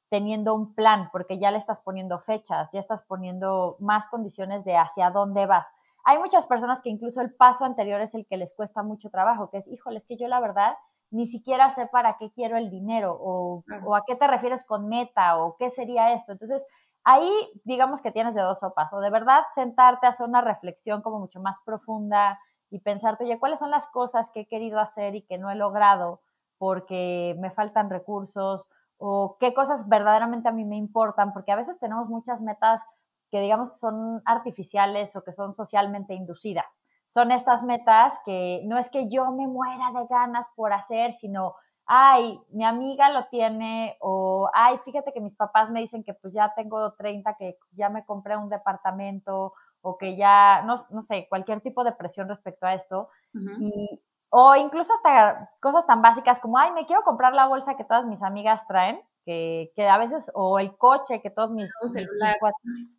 teniendo 0.10 0.56
un 0.56 0.74
plan 0.74 1.10
porque 1.12 1.38
ya 1.38 1.52
le 1.52 1.58
estás 1.58 1.80
poniendo 1.82 2.20
fechas, 2.20 2.70
ya 2.72 2.80
estás 2.80 3.04
poniendo 3.04 3.76
más 3.80 4.08
condiciones 4.08 4.64
de 4.64 4.78
hacia 4.78 5.12
dónde 5.12 5.46
vas. 5.46 5.68
Hay 6.08 6.20
muchas 6.20 6.48
personas 6.48 6.82
que 6.82 6.90
incluso 6.90 7.20
el 7.20 7.34
paso 7.34 7.66
anterior 7.66 8.00
es 8.00 8.16
el 8.16 8.26
que 8.26 8.38
les 8.38 8.54
cuesta 8.54 8.82
mucho 8.82 9.10
trabajo, 9.10 9.50
que 9.50 9.58
es, 9.58 9.68
híjole, 9.68 9.98
es 9.98 10.06
que 10.06 10.16
yo 10.16 10.30
la 10.30 10.40
verdad 10.40 10.78
ni 11.12 11.28
siquiera 11.28 11.76
sé 11.76 11.86
para 11.88 12.16
qué 12.18 12.32
quiero 12.32 12.56
el 12.56 12.70
dinero 12.70 13.18
o, 13.20 13.66
o 13.84 13.94
a 13.94 14.06
qué 14.08 14.16
te 14.16 14.26
refieres 14.26 14.64
con 14.64 14.88
meta 14.88 15.38
o 15.38 15.58
qué 15.58 15.70
sería 15.70 16.14
esto. 16.14 16.32
Entonces, 16.32 16.66
ahí 17.04 17.30
digamos 17.66 18.02
que 18.02 18.14
tienes 18.14 18.36
de 18.36 18.42
dos 18.42 18.60
sopas, 18.60 18.92
o 18.94 19.02
de 19.02 19.10
verdad 19.10 19.42
sentarte 19.54 20.08
a 20.08 20.12
hacer 20.12 20.26
una 20.26 20.40
reflexión 20.40 21.02
como 21.02 21.20
mucho 21.20 21.42
más 21.42 21.60
profunda 21.66 22.40
y 22.70 22.80
pensarte, 22.80 23.26
oye, 23.26 23.38
¿cuáles 23.38 23.60
son 23.60 23.70
las 23.70 23.90
cosas 23.90 24.30
que 24.32 24.42
he 24.42 24.48
querido 24.48 24.80
hacer 24.80 25.14
y 25.14 25.24
que 25.24 25.38
no 25.38 25.52
he 25.52 25.56
logrado 25.56 26.22
porque 26.58 27.36
me 27.38 27.52
faltan 27.52 27.90
recursos? 27.90 28.70
o 28.98 29.38
qué 29.40 29.54
cosas 29.54 29.88
verdaderamente 29.88 30.50
a 30.50 30.52
mí 30.52 30.66
me 30.66 30.76
importan, 30.76 31.34
porque 31.34 31.52
a 31.52 31.56
veces 31.56 31.78
tenemos 31.80 32.10
muchas 32.10 32.42
metas 32.42 32.82
que 33.32 33.42
digamos 33.42 33.72
que 33.72 33.78
son 33.78 34.22
artificiales 34.26 35.16
o 35.16 35.24
que 35.24 35.32
son 35.32 35.54
socialmente 35.54 36.14
inducidas. 36.14 36.66
Son 37.10 37.32
estas 37.32 37.64
metas 37.64 38.14
que 38.26 38.62
no 38.66 38.78
es 38.78 38.90
que 38.90 39.10
yo 39.10 39.32
me 39.32 39.48
muera 39.48 39.92
de 39.94 40.06
ganas 40.08 40.48
por 40.56 40.74
hacer, 40.74 41.14
sino, 41.14 41.56
ay, 41.86 42.40
mi 42.50 42.66
amiga 42.66 43.10
lo 43.10 43.28
tiene, 43.28 43.98
o, 44.02 44.50
ay, 44.54 44.78
fíjate 44.84 45.14
que 45.14 45.22
mis 45.22 45.36
papás 45.36 45.70
me 45.70 45.80
dicen 45.80 46.04
que 46.04 46.14
pues 46.14 46.34
ya 46.34 46.54
tengo 46.56 46.94
30, 46.94 47.36
que 47.36 47.58
ya 47.72 47.90
me 47.90 48.06
compré 48.06 48.36
un 48.36 48.50
departamento, 48.50 49.54
o 49.82 49.98
que 49.98 50.18
ya, 50.18 50.64
no, 50.64 50.76
no 50.90 51.02
sé, 51.02 51.28
cualquier 51.30 51.62
tipo 51.62 51.84
de 51.84 51.94
presión 51.94 52.28
respecto 52.28 52.66
a 52.66 52.74
esto. 52.74 53.10
y, 53.34 54.02
o 54.30 54.56
incluso 54.56 54.94
hasta 54.94 55.50
cosas 55.62 55.86
tan 55.86 56.02
básicas 56.02 56.40
como, 56.40 56.58
ay, 56.58 56.72
me 56.72 56.86
quiero 56.86 57.04
comprar 57.04 57.34
la 57.34 57.48
bolsa 57.48 57.78
que 57.78 57.86
todas 57.86 58.06
mis 58.06 58.22
amigas 58.22 58.62
traen, 58.68 59.02
que, 59.24 59.72
que 59.76 59.88
a 59.88 59.98
veces, 59.98 60.30
o 60.34 60.60
el 60.60 60.76
coche 60.78 61.22
que 61.22 61.30
todos 61.30 61.52
mis, 61.52 61.72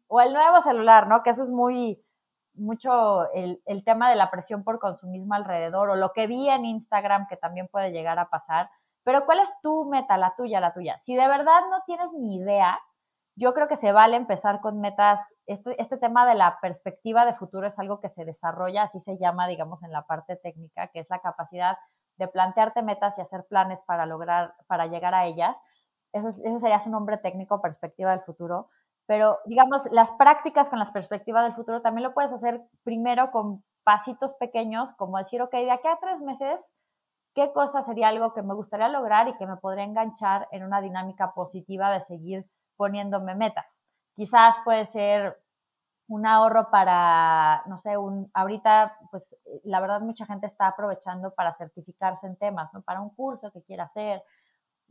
o 0.09 0.21
el 0.21 0.33
nuevo 0.33 0.61
celular, 0.61 1.07
¿no? 1.07 1.23
Que 1.23 1.31
eso 1.31 1.43
es 1.43 1.51
muy, 1.51 2.03
mucho 2.55 3.31
el, 3.33 3.63
el, 3.67 3.85
tema 3.85 4.11
de 4.11 4.17
la 4.17 4.31
presión 4.31 4.65
por 4.65 4.79
consumismo 4.79 5.35
alrededor, 5.35 5.91
o 5.91 5.97
lo 5.97 6.13
que 6.13 6.27
vi 6.27 6.49
en 6.49 6.65
Instagram 6.65 7.27
que 7.29 7.37
también 7.37 7.69
puede 7.69 7.93
llegar 7.93 8.19
a 8.19 8.29
pasar. 8.29 8.71
Pero 9.05 9.25
¿cuál 9.27 9.41
es 9.41 9.51
tu 9.63 9.85
meta, 9.85 10.19
la 10.19 10.35
tuya, 10.37 10.61
la 10.61 10.75
tuya? 10.75 10.99
Si 11.03 11.15
de 11.15 11.29
verdad 11.29 11.61
no 11.71 11.83
tienes 11.87 12.13
ni 12.13 12.37
idea, 12.37 12.79
yo 13.37 13.55
creo 13.55 13.69
que 13.69 13.77
se 13.77 13.93
vale 13.93 14.17
empezar 14.17 14.61
con 14.61 14.81
metas. 14.81 15.21
Este, 15.47 15.81
este 15.81 15.97
tema 15.99 16.27
de 16.27 16.35
la 16.35 16.59
perspectiva 16.61 17.25
de 17.25 17.35
futuro 17.35 17.67
es 17.67 17.79
algo 17.79 18.01
que 18.01 18.11
se 18.11 18.25
desarrolla, 18.25 18.85
así 18.85 19.01
se 19.01 19.19
llama, 19.19 19.47
digamos, 19.47 19.83
en 19.83 19.93
la 19.93 20.03
parte 20.03 20.37
técnica, 20.37 20.89
que 20.89 21.01
es 21.01 21.07
la 21.11 21.21
capacidad 21.21 21.79
de 22.17 22.29
plantearte 22.29 22.83
metas 22.83 23.17
y 23.17 23.21
hacer 23.21 23.45
planes 23.49 23.79
para 23.87 24.07
lograr, 24.07 24.55
para 24.67 24.87
llegar 24.87 25.15
a 25.15 25.27
ellas. 25.27 25.57
Ese, 26.13 26.29
ese 26.29 26.61
sería 26.61 26.81
su 26.81 26.91
nombre 26.91 27.19
técnico, 27.19 27.61
perspectiva 27.61 28.11
del 28.11 28.23
futuro 28.23 28.71
pero 29.09 29.39
digamos, 29.47 29.89
las 29.91 30.13
prácticas 30.13 30.69
con 30.69 30.79
las 30.79 30.91
perspectivas 30.91 31.43
del 31.43 31.55
futuro 31.55 31.81
también 31.81 32.03
lo 32.07 32.13
puedes 32.13 32.31
hacer 32.31 32.61
primero 32.85 33.31
con 33.31 33.65
pasitos 33.83 34.35
pequeños, 34.35 34.93
como 34.93 35.17
decir, 35.17 35.41
ok, 35.41 35.51
de 35.51 35.71
aquí 35.71 35.89
a 35.89 35.99
tres 35.99 36.21
meses, 36.21 36.71
¿qué 37.35 37.51
cosa 37.55 37.83
sería 37.83 38.09
algo 38.09 38.35
que 38.35 38.43
me 38.43 38.53
gustaría 38.53 38.91
lograr 38.91 39.27
y 39.29 39.37
que 39.39 39.47
me 39.47 39.57
podría 39.57 39.85
enganchar 39.85 40.47
en 40.53 40.63
una 40.63 40.83
dinámica 40.83 41.33
positiva 41.33 41.91
de 41.91 42.03
seguir 42.03 42.45
poniéndome 42.77 43.35
metas? 43.35 43.83
Quizás 44.15 44.57
puede 44.63 44.85
ser 44.85 45.41
un 46.09 46.27
ahorro 46.27 46.71
para, 46.71 47.63
no 47.65 47.79
sé, 47.79 47.97
un, 47.97 48.31
ahorita, 48.35 48.95
pues 49.11 49.27
la 49.65 49.81
verdad 49.81 50.03
mucha 50.03 50.27
gente 50.27 50.47
está 50.47 50.67
aprovechando 50.67 51.33
para 51.33 51.55
certificarse 51.55 52.27
en 52.27 52.37
temas, 52.37 52.75
¿no? 52.75 52.83
Para 52.83 53.01
un 53.01 53.09
curso 53.15 53.51
que 53.53 53.63
quiera 53.63 53.85
hacer, 53.85 54.23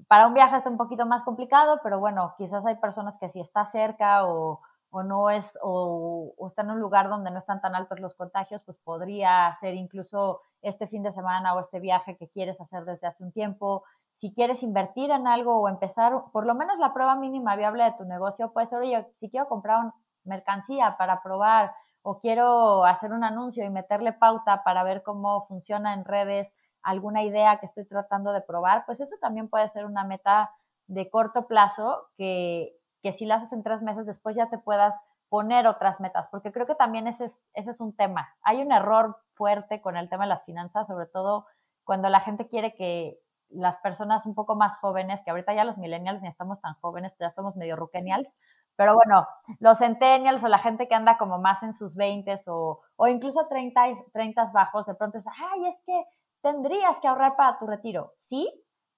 para 0.07 0.27
un 0.27 0.33
viaje 0.33 0.57
está 0.57 0.69
un 0.69 0.77
poquito 0.77 1.05
más 1.05 1.23
complicado, 1.23 1.79
pero 1.83 1.99
bueno, 1.99 2.33
quizás 2.37 2.65
hay 2.65 2.75
personas 2.75 3.15
que 3.19 3.29
si 3.29 3.39
está 3.39 3.65
cerca 3.65 4.25
o, 4.25 4.61
o 4.89 5.03
no 5.03 5.29
es, 5.29 5.57
o, 5.61 6.33
o, 6.37 6.47
está 6.47 6.61
en 6.61 6.71
un 6.71 6.79
lugar 6.79 7.09
donde 7.09 7.31
no 7.31 7.39
están 7.39 7.61
tan 7.61 7.75
altos 7.75 7.99
los 7.99 8.13
contagios, 8.13 8.61
pues 8.65 8.77
podría 8.83 9.53
ser 9.59 9.73
incluso 9.73 10.41
este 10.61 10.87
fin 10.87 11.03
de 11.03 11.13
semana 11.13 11.55
o 11.55 11.59
este 11.59 11.79
viaje 11.79 12.15
que 12.17 12.29
quieres 12.29 12.59
hacer 12.61 12.85
desde 12.85 13.07
hace 13.07 13.23
un 13.23 13.31
tiempo. 13.31 13.83
Si 14.15 14.33
quieres 14.33 14.63
invertir 14.63 15.11
en 15.11 15.27
algo 15.27 15.59
o 15.59 15.69
empezar, 15.69 16.13
por 16.31 16.45
lo 16.45 16.55
menos 16.55 16.77
la 16.79 16.93
prueba 16.93 17.15
mínima 17.15 17.55
viable 17.55 17.83
de 17.83 17.93
tu 17.93 18.05
negocio 18.05 18.51
puede 18.53 18.67
ser, 18.67 18.79
oye, 18.79 19.07
si 19.15 19.29
quiero 19.29 19.47
comprar 19.47 19.91
mercancía 20.23 20.95
para 20.97 21.21
probar 21.21 21.73
o 22.01 22.19
quiero 22.19 22.85
hacer 22.85 23.11
un 23.11 23.23
anuncio 23.23 23.65
y 23.65 23.69
meterle 23.69 24.13
pauta 24.13 24.63
para 24.63 24.83
ver 24.83 25.03
cómo 25.03 25.45
funciona 25.47 25.93
en 25.93 26.05
redes 26.05 26.51
alguna 26.87 27.21
idea 27.21 27.59
que 27.59 27.65
estoy 27.65 27.85
tratando 27.85 28.31
de 28.31 28.39
probar, 28.39 28.85
pues 28.85 29.01
eso 29.01 29.15
también 29.19 29.49
puede 29.49 29.67
ser 29.67 29.85
una 29.85 30.05
meta 30.05 30.51
de 30.87 31.09
corto 31.09 31.45
plazo 31.45 32.07
que, 32.17 32.77
que 33.03 33.11
si 33.11 33.25
la 33.25 33.35
haces 33.35 33.51
en 33.51 33.61
tres 33.61 33.81
meses 33.81 34.05
después 34.05 34.37
ya 34.37 34.49
te 34.49 34.57
puedas 34.57 34.97
poner 35.27 35.67
otras 35.67 35.99
metas, 35.99 36.29
porque 36.31 36.53
creo 36.53 36.65
que 36.65 36.75
también 36.75 37.05
ese 37.07 37.25
es, 37.25 37.41
ese 37.53 37.71
es 37.71 37.81
un 37.81 37.93
tema. 37.93 38.29
Hay 38.41 38.61
un 38.61 38.71
error 38.71 39.17
fuerte 39.33 39.81
con 39.81 39.97
el 39.97 40.07
tema 40.07 40.23
de 40.23 40.29
las 40.29 40.45
finanzas, 40.45 40.87
sobre 40.87 41.07
todo 41.07 41.45
cuando 41.83 42.07
la 42.07 42.21
gente 42.21 42.47
quiere 42.47 42.73
que 42.73 43.19
las 43.49 43.77
personas 43.79 44.25
un 44.25 44.33
poco 44.33 44.55
más 44.55 44.77
jóvenes, 44.77 45.19
que 45.25 45.31
ahorita 45.31 45.53
ya 45.53 45.65
los 45.65 45.77
millennials 45.77 46.21
ni 46.21 46.29
estamos 46.29 46.61
tan 46.61 46.75
jóvenes, 46.75 47.13
ya 47.19 47.31
somos 47.31 47.57
medio 47.57 47.75
ruquenials, 47.75 48.33
pero 48.77 48.93
bueno, 48.93 49.27
los 49.59 49.79
centennials 49.79 50.43
o 50.45 50.47
la 50.47 50.59
gente 50.59 50.87
que 50.87 50.95
anda 50.95 51.17
como 51.17 51.37
más 51.37 51.63
en 51.63 51.73
sus 51.73 51.95
20 51.95 52.33
o, 52.47 52.79
o 52.95 53.07
incluso 53.07 53.45
30, 53.47 53.83
30 54.13 54.45
bajos, 54.53 54.85
de 54.85 54.95
pronto 54.95 55.17
es, 55.17 55.25
ay, 55.27 55.67
es 55.67 55.75
que 55.85 56.05
tendrías 56.47 57.01
que 57.01 57.09
ahorrar 57.09 57.35
para 57.35 57.59
tu 57.59 57.67
retiro, 57.67 58.13
sí, 58.21 58.49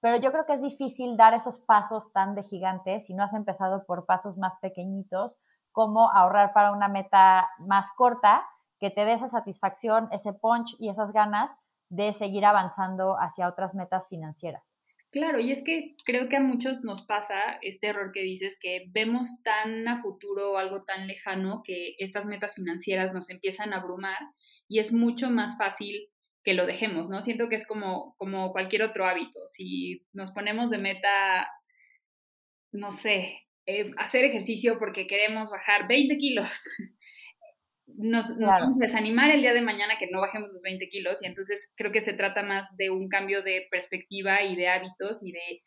pero 0.01 0.17
yo 0.17 0.31
creo 0.31 0.45
que 0.45 0.53
es 0.53 0.61
difícil 0.61 1.17
dar 1.17 1.33
esos 1.33 1.59
pasos 1.59 2.13
tan 2.13 2.35
de 2.35 2.43
gigantes 2.43 3.07
si 3.07 3.15
no 3.15 3.23
has 3.23 3.33
empezado 3.33 3.85
por 3.87 4.05
pasos 4.05 4.37
más 4.37 4.55
pequeñitos, 4.61 5.39
como 5.71 6.11
ahorrar 6.11 6.53
para 6.53 6.71
una 6.71 6.87
meta 6.87 7.49
más 7.57 7.89
corta 7.95 8.47
que 8.79 8.91
te 8.91 9.03
dé 9.03 9.13
esa 9.13 9.29
satisfacción, 9.29 10.09
ese 10.11 10.31
punch 10.31 10.75
y 10.77 10.89
esas 10.89 11.11
ganas 11.11 11.49
de 11.89 12.13
seguir 12.13 12.45
avanzando 12.45 13.15
hacia 13.19 13.49
otras 13.49 13.73
metas 13.73 14.07
financieras. 14.07 14.63
Claro, 15.11 15.39
y 15.39 15.51
es 15.51 15.63
que 15.63 15.95
creo 16.05 16.29
que 16.29 16.37
a 16.37 16.41
muchos 16.41 16.83
nos 16.83 17.01
pasa 17.01 17.57
este 17.63 17.87
error 17.87 18.11
que 18.13 18.21
dices, 18.21 18.59
que 18.61 18.85
vemos 18.91 19.41
tan 19.41 19.87
a 19.87 19.99
futuro 20.03 20.59
algo 20.59 20.83
tan 20.83 21.07
lejano 21.07 21.63
que 21.65 21.95
estas 21.97 22.27
metas 22.27 22.53
financieras 22.53 23.11
nos 23.11 23.31
empiezan 23.31 23.73
a 23.73 23.77
abrumar 23.77 24.19
y 24.67 24.77
es 24.77 24.93
mucho 24.93 25.31
más 25.31 25.57
fácil 25.57 26.09
que 26.43 26.53
lo 26.53 26.65
dejemos, 26.65 27.09
¿no? 27.09 27.21
Siento 27.21 27.49
que 27.49 27.55
es 27.55 27.67
como, 27.67 28.15
como 28.17 28.51
cualquier 28.51 28.83
otro 28.83 29.05
hábito. 29.05 29.39
Si 29.47 30.05
nos 30.13 30.31
ponemos 30.31 30.69
de 30.69 30.79
meta, 30.79 31.47
no 32.71 32.91
sé, 32.91 33.47
eh, 33.65 33.91
hacer 33.97 34.25
ejercicio 34.25 34.79
porque 34.79 35.07
queremos 35.07 35.51
bajar 35.51 35.87
20 35.87 36.17
kilos, 36.17 36.47
nos, 37.97 38.37
vamos 38.37 38.81
a 38.81 38.85
desanimar 38.85 39.31
el 39.31 39.41
día 39.41 39.53
de 39.53 39.61
mañana 39.61 39.97
que 39.99 40.07
no 40.11 40.21
bajemos 40.21 40.49
los 40.51 40.63
20 40.63 40.89
kilos 40.89 41.21
y 41.21 41.27
entonces 41.27 41.71
creo 41.75 41.91
que 41.91 42.01
se 42.01 42.13
trata 42.13 42.43
más 42.43 42.67
de 42.77 42.89
un 42.89 43.09
cambio 43.09 43.43
de 43.43 43.67
perspectiva 43.69 44.43
y 44.43 44.55
de 44.55 44.67
hábitos 44.67 45.25
y 45.25 45.31
de, 45.31 45.61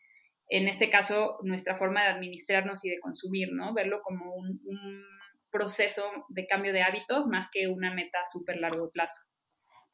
en 0.49 0.67
este 0.67 0.89
caso, 0.89 1.37
nuestra 1.43 1.77
forma 1.77 2.03
de 2.03 2.09
administrarnos 2.09 2.83
y 2.83 2.89
de 2.89 2.99
consumir, 2.99 3.49
¿no? 3.53 3.73
Verlo 3.73 4.01
como 4.03 4.33
un, 4.33 4.59
un 4.65 5.03
proceso 5.51 6.03
de 6.29 6.47
cambio 6.47 6.73
de 6.73 6.81
hábitos 6.81 7.27
más 7.27 7.47
que 7.51 7.67
una 7.67 7.93
meta 7.93 8.19
a 8.21 8.25
súper 8.25 8.57
largo 8.57 8.89
plazo. 8.91 9.21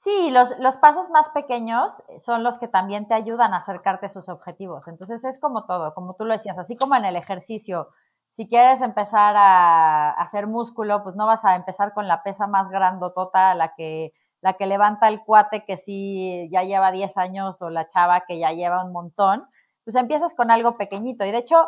Sí, 0.01 0.31
los, 0.31 0.57
los, 0.59 0.77
pasos 0.77 1.09
más 1.09 1.27
pequeños 1.29 2.01
son 2.19 2.41
los 2.43 2.57
que 2.57 2.69
también 2.69 3.07
te 3.07 3.13
ayudan 3.13 3.53
a 3.53 3.57
acercarte 3.57 4.05
a 4.05 4.09
sus 4.09 4.29
objetivos. 4.29 4.87
Entonces 4.87 5.25
es 5.25 5.37
como 5.39 5.65
todo, 5.65 5.93
como 5.93 6.13
tú 6.13 6.23
lo 6.23 6.33
decías, 6.33 6.57
así 6.57 6.77
como 6.77 6.95
en 6.95 7.03
el 7.03 7.17
ejercicio. 7.17 7.89
Si 8.33 8.47
quieres 8.47 8.81
empezar 8.81 9.35
a, 9.35 10.11
hacer 10.11 10.47
músculo, 10.47 11.03
pues 11.03 11.15
no 11.17 11.25
vas 11.27 11.43
a 11.43 11.55
empezar 11.57 11.93
con 11.93 12.07
la 12.07 12.23
pesa 12.23 12.47
más 12.47 12.69
grandotota 12.69 13.53
la 13.55 13.73
que 13.75 14.13
la 14.41 14.53
que 14.53 14.67
levanta 14.67 15.09
el 15.09 15.21
cuate 15.23 15.65
que 15.65 15.77
sí 15.77 16.47
ya 16.51 16.63
lleva 16.63 16.91
10 16.91 17.17
años 17.17 17.61
o 17.61 17.69
la 17.69 17.87
chava 17.87 18.23
que 18.25 18.39
ya 18.39 18.51
lleva 18.51 18.85
un 18.85 18.93
montón, 18.93 19.45
pues 19.83 19.95
empiezas 19.97 20.33
con 20.33 20.49
algo 20.51 20.77
pequeñito. 20.77 21.25
Y 21.25 21.31
de 21.31 21.39
hecho, 21.39 21.67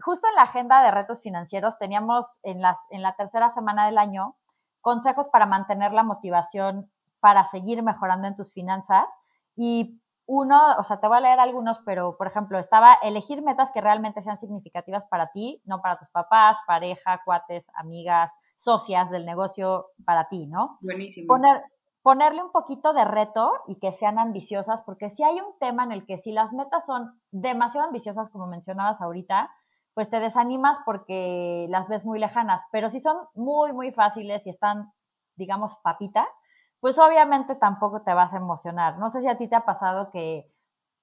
justo 0.00 0.26
en 0.28 0.34
la 0.34 0.42
agenda 0.42 0.82
de 0.82 0.90
retos 0.90 1.22
financieros 1.22 1.78
teníamos 1.78 2.38
en, 2.42 2.60
las, 2.60 2.76
en 2.90 3.02
la 3.02 3.14
tercera 3.14 3.50
semana 3.50 3.86
del 3.86 3.98
año 3.98 4.36
consejos 4.80 5.28
para 5.28 5.46
mantener 5.46 5.92
la 5.92 6.02
motivación 6.02 6.90
para 7.20 7.44
seguir 7.44 7.82
mejorando 7.82 8.28
en 8.28 8.36
tus 8.36 8.52
finanzas. 8.52 9.06
Y 9.56 10.00
uno, 10.26 10.76
o 10.78 10.84
sea, 10.84 11.00
te 11.00 11.08
voy 11.08 11.16
a 11.16 11.20
leer 11.20 11.40
algunos, 11.40 11.78
pero 11.86 12.16
por 12.16 12.26
ejemplo, 12.26 12.58
estaba 12.58 12.94
elegir 13.02 13.42
metas 13.42 13.72
que 13.72 13.80
realmente 13.80 14.22
sean 14.22 14.38
significativas 14.38 15.06
para 15.06 15.32
ti, 15.32 15.62
no 15.64 15.80
para 15.80 15.98
tus 15.98 16.10
papás, 16.10 16.58
pareja, 16.66 17.22
cuates, 17.24 17.64
amigas, 17.74 18.30
socias 18.58 19.10
del 19.10 19.24
negocio, 19.24 19.86
para 20.04 20.28
ti, 20.28 20.46
¿no? 20.46 20.78
Buenísimo. 20.82 21.28
Poner, 21.28 21.62
ponerle 22.02 22.42
un 22.42 22.52
poquito 22.52 22.92
de 22.92 23.04
reto 23.04 23.52
y 23.66 23.76
que 23.76 23.92
sean 23.92 24.18
ambiciosas, 24.18 24.82
porque 24.82 25.10
si 25.10 25.24
hay 25.24 25.40
un 25.40 25.58
tema 25.58 25.84
en 25.84 25.92
el 25.92 26.04
que 26.04 26.18
si 26.18 26.32
las 26.32 26.52
metas 26.52 26.84
son 26.84 27.20
demasiado 27.30 27.86
ambiciosas, 27.86 28.28
como 28.28 28.46
mencionabas 28.46 29.00
ahorita, 29.00 29.50
pues 29.94 30.10
te 30.10 30.20
desanimas 30.20 30.78
porque 30.84 31.66
las 31.70 31.88
ves 31.88 32.04
muy 32.04 32.18
lejanas, 32.18 32.62
pero 32.70 32.90
si 32.90 33.00
son 33.00 33.16
muy, 33.34 33.72
muy 33.72 33.92
fáciles 33.92 34.46
y 34.46 34.50
están, 34.50 34.92
digamos, 35.36 35.76
papita, 35.82 36.28
pues 36.80 36.98
obviamente 36.98 37.54
tampoco 37.56 38.02
te 38.02 38.14
vas 38.14 38.32
a 38.34 38.38
emocionar. 38.38 38.98
No 38.98 39.10
sé 39.10 39.20
si 39.20 39.28
a 39.28 39.36
ti 39.36 39.48
te 39.48 39.56
ha 39.56 39.64
pasado 39.64 40.10
que 40.10 40.50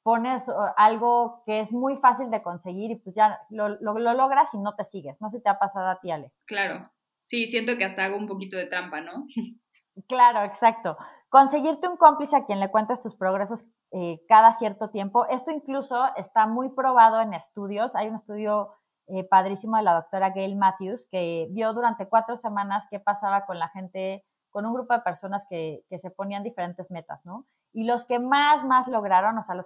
pones 0.04 0.52
algo 0.78 1.42
que 1.46 1.62
es 1.62 1.72
muy 1.72 1.98
fácil 1.98 2.30
de 2.30 2.44
conseguir 2.44 2.92
y 2.92 2.96
pues 2.96 3.16
ya 3.16 3.42
lo, 3.50 3.70
lo, 3.70 3.98
logras 4.14 4.54
y 4.54 4.60
no 4.60 4.76
te 4.76 4.86
sigues. 4.86 5.20
No 5.20 5.30
sé 5.30 5.38
si 5.38 5.44
te 5.44 5.50
ha 5.50 5.58
pasado 5.58 5.88
a 5.90 6.00
ti, 6.00 6.12
Ale. 6.12 6.32
Claro, 6.46 6.92
sí, 7.24 7.48
siento 7.48 7.76
que 7.78 7.86
hasta 7.86 8.06
hago 8.06 8.18
un 8.18 8.28
poquito 8.28 8.56
de 8.56 8.68
trampa, 8.68 9.02
¿no? 9.02 9.26
claro, 10.08 10.44
exacto. 10.44 10.96
Conseguirte 11.30 11.88
un 11.88 11.98
cómplice 11.98 12.38
a 12.38 12.46
quien 12.46 12.60
le 12.60 12.70
cuentes 12.70 13.02
tus 13.02 13.16
progresos 13.16 13.66
eh, 13.92 14.22
cada 14.28 14.54
cierto 14.54 14.92
tiempo. 14.92 15.26
Esto 15.26 15.52
incluso 15.52 16.06
está 16.18 16.46
muy 16.46 16.70
probado 16.70 17.20
en 17.22 17.34
estudios. 17.34 17.96
Hay 17.96 18.08
un 18.08 18.16
estudio 18.16 18.74
eh, 19.08 19.24
padrísimo 19.24 19.78
de 19.78 19.84
la 19.84 19.94
doctora 19.94 20.32
Gail 20.32 20.56
Matthews, 20.56 21.08
que 21.12 21.48
vio 21.52 21.74
durante 21.74 22.08
cuatro 22.08 22.38
semanas 22.38 22.88
qué 22.90 23.00
pasaba 23.00 23.46
con 23.46 23.60
la 23.60 23.70
gente, 23.70 24.24
con 24.56 24.66
un 24.66 24.74
grupo 24.74 24.94
de 24.94 25.02
personas 25.02 25.46
que, 25.50 25.84
se 25.98 26.12
ponían 26.12 26.42
diferentes 26.42 26.90
metas, 26.90 27.26
¿no? 27.26 27.46
Y 27.74 27.84
los 27.84 28.06
que 28.06 28.20
más, 28.20 28.64
más 28.64 28.88
lograron, 28.88 29.38
o 29.38 29.44
sea, 29.44 29.56
los, 29.56 29.66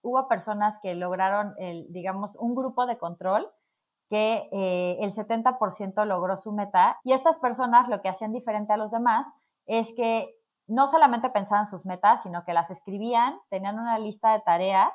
hubo 0.00 0.26
personas 0.26 0.78
que 0.80 0.94
lograron, 0.94 1.52
el, 1.58 1.86
digamos, 1.92 2.34
un 2.36 2.54
grupo 2.54 2.86
de 2.86 2.96
control 2.96 3.52
que 4.08 4.48
eh, 4.52 4.96
el 5.00 5.12
70% 5.12 6.02
logró 6.06 6.38
su 6.38 6.50
meta. 6.50 6.98
Y 7.04 7.12
estas 7.12 7.36
personas 7.40 7.90
lo 7.90 8.00
que 8.00 8.08
hacían 8.08 8.32
diferente 8.32 8.72
a 8.72 8.78
los 8.78 8.90
demás 8.90 9.26
es 9.66 9.92
que 9.92 10.34
no 10.66 10.88
solamente 10.88 11.28
pensaban 11.28 11.66
sus 11.66 11.84
metas, 11.84 12.22
sino 12.22 12.42
que 12.46 12.54
las 12.54 12.70
escribían, 12.70 13.38
tenían 13.50 13.78
una 13.78 13.98
lista 13.98 14.32
de 14.32 14.40
tareas 14.40 14.94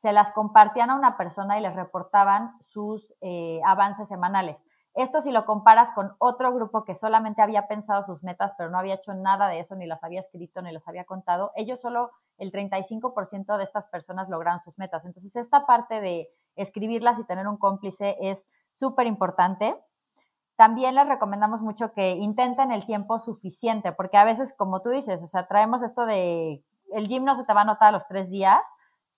se 0.00 0.12
las 0.12 0.32
compartían 0.32 0.88
a 0.88 0.96
una 0.96 1.18
persona 1.18 1.58
y 1.58 1.62
les 1.62 1.74
reportaban 1.74 2.52
sus 2.68 3.12
eh, 3.20 3.60
avances 3.66 4.08
semanales. 4.08 4.66
Esto 4.94 5.20
si 5.22 5.30
lo 5.30 5.44
comparas 5.44 5.92
con 5.92 6.14
otro 6.18 6.52
grupo 6.52 6.84
que 6.84 6.96
solamente 6.96 7.42
había 7.42 7.68
pensado 7.68 8.04
sus 8.04 8.24
metas, 8.24 8.52
pero 8.58 8.70
no 8.70 8.78
había 8.78 8.94
hecho 8.94 9.14
nada 9.14 9.48
de 9.48 9.60
eso, 9.60 9.76
ni 9.76 9.86
las 9.86 10.02
había 10.02 10.20
escrito, 10.20 10.62
ni 10.62 10.72
las 10.72 10.86
había 10.88 11.04
contado, 11.04 11.52
ellos 11.54 11.80
solo 11.80 12.10
el 12.38 12.50
35% 12.50 13.56
de 13.56 13.64
estas 13.64 13.86
personas 13.86 14.28
lograron 14.28 14.60
sus 14.60 14.76
metas. 14.78 15.04
Entonces, 15.04 15.34
esta 15.36 15.66
parte 15.66 16.00
de 16.00 16.28
escribirlas 16.56 17.18
y 17.18 17.24
tener 17.24 17.46
un 17.46 17.58
cómplice 17.58 18.16
es 18.20 18.48
súper 18.74 19.06
importante. 19.06 19.76
También 20.56 20.94
les 20.94 21.06
recomendamos 21.06 21.60
mucho 21.60 21.92
que 21.92 22.12
intenten 22.12 22.72
el 22.72 22.84
tiempo 22.84 23.20
suficiente, 23.20 23.92
porque 23.92 24.16
a 24.16 24.24
veces, 24.24 24.54
como 24.56 24.82
tú 24.82 24.90
dices, 24.90 25.22
o 25.22 25.26
sea, 25.26 25.46
traemos 25.46 25.82
esto 25.82 26.04
de 26.04 26.64
el 26.92 27.08
gym 27.08 27.24
no 27.24 27.36
se 27.36 27.44
te 27.44 27.54
va 27.54 27.60
a 27.60 27.64
notar 27.64 27.92
los 27.92 28.06
tres 28.08 28.28
días, 28.28 28.60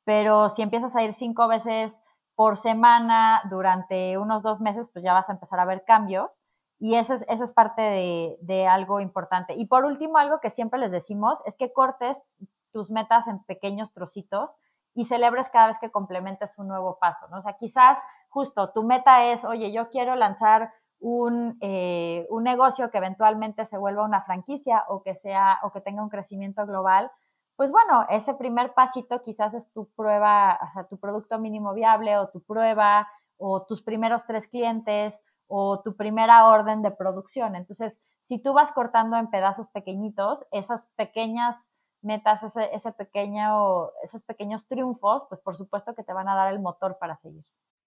pero 0.04 0.50
si 0.50 0.62
empiezas 0.62 0.94
a 0.94 1.02
ir 1.02 1.14
cinco 1.14 1.48
veces 1.48 2.00
por 2.42 2.58
semana 2.58 3.40
durante 3.48 4.18
unos 4.18 4.42
dos 4.42 4.60
meses, 4.60 4.90
pues 4.92 5.04
ya 5.04 5.12
vas 5.12 5.28
a 5.28 5.32
empezar 5.32 5.60
a 5.60 5.64
ver 5.64 5.84
cambios. 5.84 6.42
Y 6.80 6.96
eso 6.96 7.14
es, 7.14 7.24
eso 7.28 7.44
es 7.44 7.52
parte 7.52 7.80
de, 7.80 8.36
de, 8.40 8.66
algo 8.66 8.98
importante. 8.98 9.54
Y 9.54 9.66
por 9.66 9.84
último, 9.84 10.18
algo 10.18 10.40
que 10.40 10.50
siempre 10.50 10.80
les 10.80 10.90
decimos 10.90 11.40
es 11.46 11.54
que 11.56 11.72
cortes 11.72 12.26
tus 12.72 12.90
metas 12.90 13.28
en 13.28 13.44
pequeños 13.44 13.92
trocitos 13.92 14.58
y 14.92 15.04
celebres 15.04 15.50
cada 15.50 15.68
vez 15.68 15.78
que 15.78 15.92
complementes 15.92 16.58
un 16.58 16.66
nuevo 16.66 16.98
paso, 16.98 17.28
¿no? 17.28 17.40
Sea, 17.42 17.52
quizás 17.52 17.96
justo 18.28 18.72
tu 18.72 18.82
meta 18.82 19.22
es, 19.26 19.44
oye, 19.44 19.70
yo 19.70 19.88
quiero 19.88 20.16
lanzar 20.16 20.72
un, 20.98 21.58
eh, 21.60 22.26
un 22.28 22.42
negocio 22.42 22.90
que 22.90 22.98
eventualmente 22.98 23.66
se 23.66 23.78
vuelva 23.78 24.02
una 24.02 24.22
franquicia 24.22 24.82
o 24.88 25.04
que 25.04 25.14
sea 25.14 25.60
o 25.62 25.70
que 25.70 25.80
tenga 25.80 26.02
un 26.02 26.08
crecimiento 26.08 26.66
global, 26.66 27.08
pues 27.56 27.70
bueno, 27.70 28.06
ese 28.10 28.34
primer 28.34 28.72
pasito 28.74 29.22
quizás 29.22 29.54
es 29.54 29.70
tu 29.72 29.88
prueba, 29.94 30.58
o 30.62 30.72
sea, 30.72 30.88
tu 30.88 30.98
producto 30.98 31.38
mínimo 31.38 31.74
viable 31.74 32.16
o 32.16 32.28
tu 32.28 32.42
prueba 32.42 33.08
o 33.36 33.66
tus 33.66 33.82
primeros 33.82 34.24
tres 34.26 34.48
clientes 34.48 35.22
o 35.46 35.82
tu 35.82 35.96
primera 35.96 36.46
orden 36.46 36.82
de 36.82 36.90
producción. 36.90 37.56
Entonces, 37.56 38.00
si 38.24 38.38
tú 38.40 38.52
vas 38.52 38.72
cortando 38.72 39.16
en 39.16 39.30
pedazos 39.30 39.68
pequeñitos, 39.68 40.46
esas 40.50 40.86
pequeñas 40.96 41.70
metas, 42.00 42.42
ese, 42.42 42.70
ese 42.72 42.92
pequeño, 42.92 43.90
esos 44.02 44.22
pequeños 44.22 44.66
triunfos, 44.66 45.24
pues 45.28 45.40
por 45.40 45.56
supuesto 45.56 45.94
que 45.94 46.02
te 46.02 46.12
van 46.12 46.28
a 46.28 46.34
dar 46.34 46.52
el 46.52 46.60
motor 46.60 46.96
para 46.98 47.16
seguir. 47.16 47.44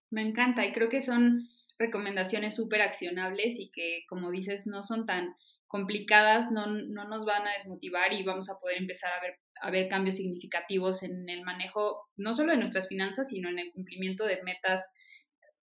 Me 0.10 0.22
encanta 0.22 0.66
y 0.66 0.72
creo 0.72 0.90
que 0.90 1.02
son 1.02 1.48
recomendaciones 1.78 2.56
súper 2.56 2.82
accionables 2.82 3.60
y 3.60 3.70
que, 3.70 4.04
como 4.08 4.32
dices, 4.32 4.66
no 4.66 4.84
son 4.84 5.06
tan 5.06 5.36
complicadas, 5.76 6.52
no, 6.52 6.68
no, 6.68 7.06
nos 7.06 7.26
van 7.26 7.46
a 7.46 7.58
desmotivar 7.58 8.14
y 8.14 8.24
vamos 8.24 8.50
a 8.50 8.58
poder 8.60 8.78
empezar 8.78 9.12
a 9.12 9.22
ver 9.22 9.40
haber 9.62 9.88
cambios 9.88 10.16
significativos 10.18 11.04
en 11.04 11.28
el 11.30 11.44
manejo 11.44 12.10
no 12.18 12.34
solo 12.34 12.52
de 12.52 12.58
nuestras 12.58 12.88
finanzas, 12.88 13.30
sino 13.30 13.50
en 13.50 13.60
el 13.60 13.72
cumplimiento 13.72 14.26
de 14.26 14.42
metas 14.44 14.86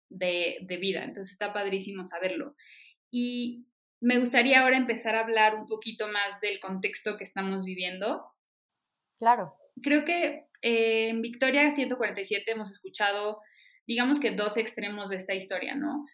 de, 0.08 0.58
de 0.62 0.76
vida. 0.76 1.02
Entonces 1.04 1.32
está 1.32 1.52
padrísimo 1.52 2.04
saberlo. 2.04 2.54
Y 3.10 3.66
me 4.00 4.18
gustaría 4.18 4.60
ahora 4.60 4.76
empezar 4.76 5.16
a 5.16 5.20
hablar 5.20 5.54
un 5.54 5.66
poquito 5.66 6.08
más 6.08 6.40
del 6.40 6.60
contexto 6.60 7.16
que 7.16 7.24
estamos 7.24 7.64
viviendo. 7.64 8.24
Claro. 9.18 9.54
Creo 9.82 10.04
que 10.04 10.46
eh, 10.62 11.08
en 11.08 11.22
Victoria 11.22 11.70
147 11.70 12.50
hemos 12.50 12.70
escuchado, 12.70 13.40
digamos 13.86 14.20
que 14.20 14.30
dos 14.30 14.56
extremos 14.56 15.08
de 15.10 15.16
esta 15.16 15.34
historia, 15.34 15.74
¿no? 15.74 16.04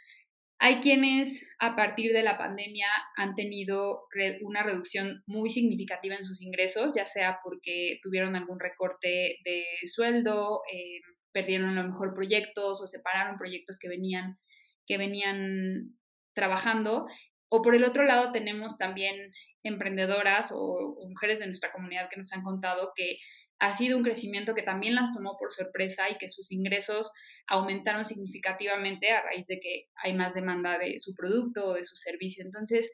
Hay 0.59 0.81
quienes 0.81 1.47
a 1.59 1.77
partir 1.77 2.13
de 2.15 2.23
la 2.23 2.39
pandemia 2.39 2.89
han 3.17 3.35
tenido 3.35 4.05
una 4.41 4.63
reducción 4.63 5.23
muy 5.27 5.51
significativa 5.51 6.15
en 6.15 6.25
sus 6.25 6.41
ingresos, 6.41 6.93
ya 6.97 7.07
sea 7.07 7.41
porque 7.45 7.99
tuvieron 8.03 8.37
algún 8.37 8.59
recorte 8.59 9.37
de 9.45 9.65
sueldo, 9.85 10.63
eh, 10.73 11.01
perdieron 11.33 11.69
a 11.69 11.83
lo 11.83 11.89
mejor 11.89 12.15
proyectos 12.15 12.81
o 12.81 12.87
separaron 12.87 13.37
proyectos 13.37 13.79
que 13.79 13.89
venían, 13.89 14.39
que 14.87 14.97
venían 14.97 15.95
trabajando. 16.35 17.07
O 17.51 17.61
por 17.61 17.75
el 17.75 17.85
otro 17.85 18.05
lado 18.05 18.33
tenemos 18.33 18.79
también 18.79 19.33
emprendedoras 19.63 20.53
o, 20.53 20.59
o 20.59 21.09
mujeres 21.09 21.39
de 21.39 21.47
nuestra 21.47 21.71
comunidad 21.71 22.09
que 22.11 22.17
nos 22.17 22.33
han 22.33 22.43
contado 22.43 22.93
que 22.97 23.19
ha 23.59 23.75
sido 23.75 23.99
un 23.99 24.05
crecimiento 24.05 24.55
que 24.55 24.63
también 24.63 24.95
las 24.95 25.13
tomó 25.13 25.37
por 25.39 25.51
sorpresa 25.51 26.09
y 26.11 26.17
que 26.19 26.29
sus 26.29 26.51
ingresos 26.51 27.13
aumentaron 27.49 28.05
significativamente 28.05 29.11
a 29.11 29.23
raíz 29.23 29.47
de 29.47 29.61
que 29.61 29.89
hay 30.03 30.15
más 30.15 30.35
demanda 30.35 30.79
de 30.79 30.99
su 30.99 31.15
producto 31.15 31.69
o 31.69 31.75
de 31.75 31.85
su 31.85 31.97
servicio. 31.97 32.45
Entonces, 32.45 32.93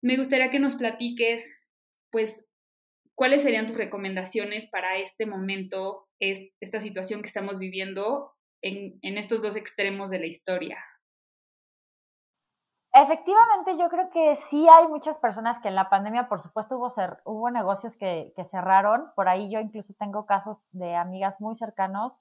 me 0.00 0.16
gustaría 0.16 0.50
que 0.50 0.58
nos 0.58 0.74
platiques, 0.74 1.52
pues, 2.10 2.48
cuáles 3.14 3.42
serían 3.42 3.66
tus 3.66 3.76
recomendaciones 3.76 4.66
para 4.66 4.96
este 4.96 5.26
momento, 5.26 6.08
esta 6.18 6.80
situación 6.80 7.22
que 7.22 7.28
estamos 7.28 7.58
viviendo 7.58 8.32
en, 8.62 8.98
en 9.02 9.18
estos 9.18 9.42
dos 9.42 9.56
extremos 9.56 10.10
de 10.10 10.20
la 10.20 10.26
historia. 10.26 10.78
Efectivamente, 12.94 13.78
yo 13.78 13.88
creo 13.88 14.10
que 14.10 14.36
sí 14.36 14.66
hay 14.68 14.86
muchas 14.86 15.16
personas 15.18 15.58
que 15.60 15.68
en 15.68 15.74
la 15.74 15.88
pandemia, 15.88 16.28
por 16.28 16.42
supuesto, 16.42 16.76
hubo, 16.76 16.88
hubo 17.24 17.50
negocios 17.50 17.96
que, 17.96 18.34
que, 18.36 18.44
cerraron. 18.44 19.10
Por 19.16 19.30
ahí 19.30 19.50
yo 19.50 19.60
incluso 19.60 19.94
tengo 19.98 20.26
casos 20.26 20.62
de 20.72 20.94
amigas 20.94 21.40
muy 21.40 21.56
cercanos 21.56 22.20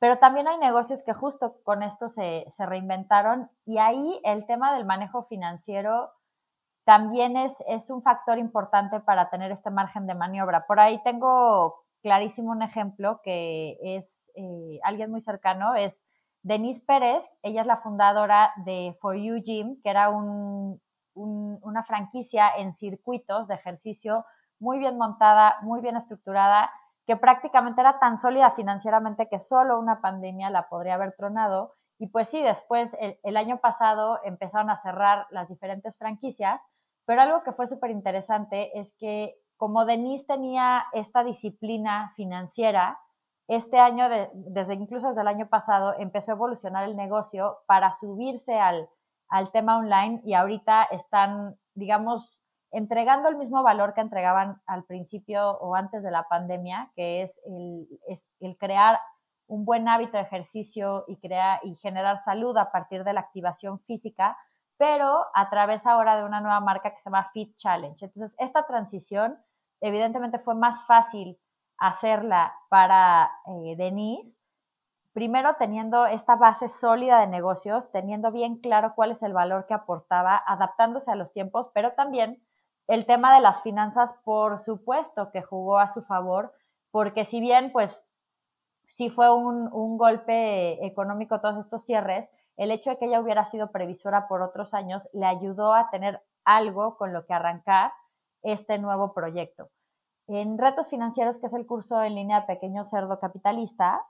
pero 0.00 0.18
también 0.18 0.48
hay 0.48 0.58
negocios 0.58 1.02
que 1.04 1.12
justo 1.12 1.62
con 1.62 1.82
esto 1.82 2.08
se, 2.08 2.46
se 2.50 2.66
reinventaron 2.66 3.50
y 3.66 3.78
ahí 3.78 4.20
el 4.24 4.46
tema 4.46 4.74
del 4.74 4.86
manejo 4.86 5.24
financiero 5.24 6.10
también 6.84 7.36
es, 7.36 7.54
es 7.68 7.90
un 7.90 8.02
factor 8.02 8.38
importante 8.38 8.98
para 9.00 9.28
tener 9.28 9.52
este 9.52 9.70
margen 9.70 10.06
de 10.06 10.14
maniobra. 10.14 10.66
Por 10.66 10.80
ahí 10.80 11.00
tengo 11.04 11.84
clarísimo 12.02 12.50
un 12.50 12.62
ejemplo 12.62 13.20
que 13.22 13.78
es 13.82 14.30
eh, 14.34 14.80
alguien 14.82 15.10
muy 15.10 15.20
cercano, 15.20 15.74
es 15.74 16.02
Denise 16.42 16.80
Pérez, 16.80 17.30
ella 17.42 17.60
es 17.60 17.66
la 17.66 17.82
fundadora 17.82 18.52
de 18.64 18.96
For 19.02 19.14
You 19.14 19.42
Gym, 19.42 19.82
que 19.82 19.90
era 19.90 20.08
un, 20.08 20.80
una 21.14 21.84
franquicia 21.84 22.48
en 22.56 22.74
circuitos 22.74 23.48
de 23.48 23.54
ejercicio 23.54 24.24
muy 24.58 24.78
bien 24.78 24.96
montada, 24.96 25.58
muy 25.60 25.82
bien 25.82 25.98
estructurada 25.98 26.70
que 27.10 27.16
prácticamente 27.16 27.80
era 27.80 27.98
tan 27.98 28.20
sólida 28.20 28.52
financieramente 28.52 29.28
que 29.28 29.42
solo 29.42 29.80
una 29.80 30.00
pandemia 30.00 30.48
la 30.48 30.68
podría 30.68 30.94
haber 30.94 31.12
tronado. 31.16 31.74
Y 31.98 32.06
pues 32.06 32.28
sí, 32.28 32.40
después 32.40 32.96
el, 33.00 33.36
año 33.36 33.58
pasado 33.58 34.20
empezaron 34.22 34.70
a 34.70 34.76
cerrar 34.76 35.26
las 35.30 35.48
diferentes 35.48 35.98
franquicias, 35.98 36.60
pero 37.06 37.22
algo 37.22 37.42
que 37.42 37.50
fue 37.50 37.66
súper 37.66 37.90
interesante 37.90 38.78
es 38.78 38.94
que 38.96 39.34
como 39.56 39.86
Denise 39.86 40.24
tenía 40.24 40.84
esta 40.92 41.24
disciplina 41.24 42.12
financiera, 42.14 43.00
este 43.48 43.80
año, 43.80 44.08
desde 44.32 44.74
incluso 44.74 45.08
desde 45.08 45.22
el 45.22 45.26
año 45.26 45.48
pasado, 45.48 45.94
empezó 45.98 46.30
a 46.30 46.34
evolucionar 46.34 46.84
el 46.84 46.94
negocio 46.94 47.58
para 47.66 47.92
subirse 47.96 48.56
al, 48.56 48.88
al 49.28 49.50
tema 49.50 49.78
online 49.78 50.20
y 50.24 50.34
ahorita 50.34 50.84
están, 50.84 51.56
digamos, 51.74 52.39
entregando 52.72 53.28
el 53.28 53.36
mismo 53.36 53.62
valor 53.62 53.94
que 53.94 54.00
entregaban 54.00 54.60
al 54.66 54.84
principio 54.84 55.58
o 55.58 55.74
antes 55.74 56.02
de 56.02 56.10
la 56.10 56.28
pandemia, 56.28 56.90
que 56.94 57.22
es 57.22 57.40
el, 57.46 57.86
el 58.40 58.56
crear 58.58 58.98
un 59.46 59.64
buen 59.64 59.88
hábito 59.88 60.16
de 60.16 60.22
ejercicio 60.22 61.04
y, 61.08 61.16
crear, 61.16 61.60
y 61.64 61.74
generar 61.76 62.22
salud 62.22 62.56
a 62.56 62.70
partir 62.70 63.02
de 63.02 63.12
la 63.12 63.20
activación 63.20 63.80
física, 63.80 64.36
pero 64.76 65.26
a 65.34 65.50
través 65.50 65.86
ahora 65.86 66.16
de 66.16 66.24
una 66.24 66.40
nueva 66.40 66.60
marca 66.60 66.90
que 66.90 66.98
se 66.98 67.10
llama 67.10 67.30
Fit 67.32 67.56
Challenge. 67.56 68.04
Entonces, 68.04 68.34
esta 68.38 68.64
transición 68.66 69.36
evidentemente 69.80 70.38
fue 70.38 70.54
más 70.54 70.86
fácil 70.86 71.38
hacerla 71.78 72.54
para 72.68 73.30
eh, 73.46 73.74
Denise, 73.76 74.38
primero 75.12 75.56
teniendo 75.58 76.06
esta 76.06 76.36
base 76.36 76.68
sólida 76.68 77.20
de 77.20 77.26
negocios, 77.26 77.90
teniendo 77.90 78.30
bien 78.30 78.60
claro 78.60 78.92
cuál 78.94 79.10
es 79.10 79.22
el 79.22 79.32
valor 79.32 79.66
que 79.66 79.74
aportaba, 79.74 80.40
adaptándose 80.46 81.10
a 81.10 81.16
los 81.16 81.32
tiempos, 81.32 81.70
pero 81.74 81.92
también 81.94 82.40
el 82.90 83.06
tema 83.06 83.32
de 83.34 83.40
las 83.40 83.62
finanzas, 83.62 84.10
por 84.24 84.58
supuesto, 84.58 85.30
que 85.30 85.42
jugó 85.42 85.78
a 85.78 85.88
su 85.88 86.02
favor, 86.02 86.52
porque 86.90 87.24
si 87.24 87.40
bien, 87.40 87.70
pues, 87.70 88.04
sí 88.88 89.10
fue 89.10 89.32
un, 89.32 89.72
un 89.72 89.96
golpe 89.96 90.84
económico 90.84 91.40
todos 91.40 91.56
estos 91.64 91.84
cierres, 91.84 92.28
el 92.56 92.72
hecho 92.72 92.90
de 92.90 92.98
que 92.98 93.04
ella 93.04 93.20
hubiera 93.20 93.44
sido 93.44 93.70
previsora 93.70 94.26
por 94.26 94.42
otros 94.42 94.74
años 94.74 95.08
le 95.12 95.24
ayudó 95.24 95.72
a 95.72 95.88
tener 95.90 96.20
algo 96.44 96.96
con 96.96 97.12
lo 97.12 97.24
que 97.26 97.32
arrancar 97.32 97.92
este 98.42 98.78
nuevo 98.78 99.14
proyecto. 99.14 99.70
En 100.26 100.58
Retos 100.58 100.90
Financieros, 100.90 101.38
que 101.38 101.46
es 101.46 101.54
el 101.54 101.66
curso 101.66 102.02
en 102.02 102.16
línea 102.16 102.40
de 102.40 102.46
Pequeño 102.48 102.84
Cerdo 102.84 103.20
Capitalista, 103.20 104.04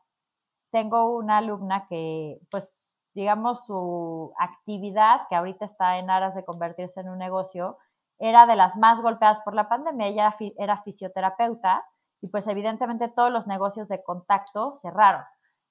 tengo 0.71 1.15
una 1.17 1.37
alumna 1.37 1.87
que, 1.87 2.41
pues, 2.51 2.89
digamos, 3.13 3.67
su 3.67 4.33
actividad, 4.39 5.29
que 5.29 5.37
ahorita 5.37 5.67
está 5.67 5.99
en 5.99 6.09
aras 6.09 6.35
de 6.35 6.47
convertirse 6.47 7.01
en 7.01 7.11
un 7.11 7.19
negocio, 7.19 7.77
era 8.21 8.47
de 8.47 8.55
las 8.55 8.77
más 8.77 9.01
golpeadas 9.01 9.41
por 9.41 9.55
la 9.55 9.69
pandemia. 9.69 10.07
Ella 10.07 10.35
era 10.57 10.83
fisioterapeuta 10.83 11.85
y 12.21 12.29
pues 12.29 12.47
evidentemente 12.47 13.09
todos 13.09 13.33
los 13.33 13.47
negocios 13.49 13.89
de 13.89 14.03
contacto 14.03 14.73
cerraron. 14.75 15.25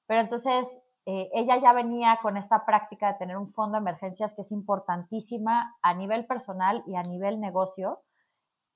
Pero 0.07 0.19
entonces 0.21 0.67
eh, 1.05 1.29
ella 1.33 1.57
ya 1.61 1.71
venía 1.71 2.19
con 2.21 2.35
esta 2.35 2.65
práctica 2.65 3.13
de 3.13 3.19
tener 3.19 3.37
un 3.37 3.53
fondo 3.53 3.77
de 3.77 3.81
emergencias 3.81 4.33
que 4.33 4.41
es 4.41 4.51
importantísima 4.51 5.77
a 5.81 5.93
nivel 5.93 6.25
personal 6.25 6.83
y 6.85 6.95
a 6.95 7.03
nivel 7.03 7.39
negocio 7.39 8.01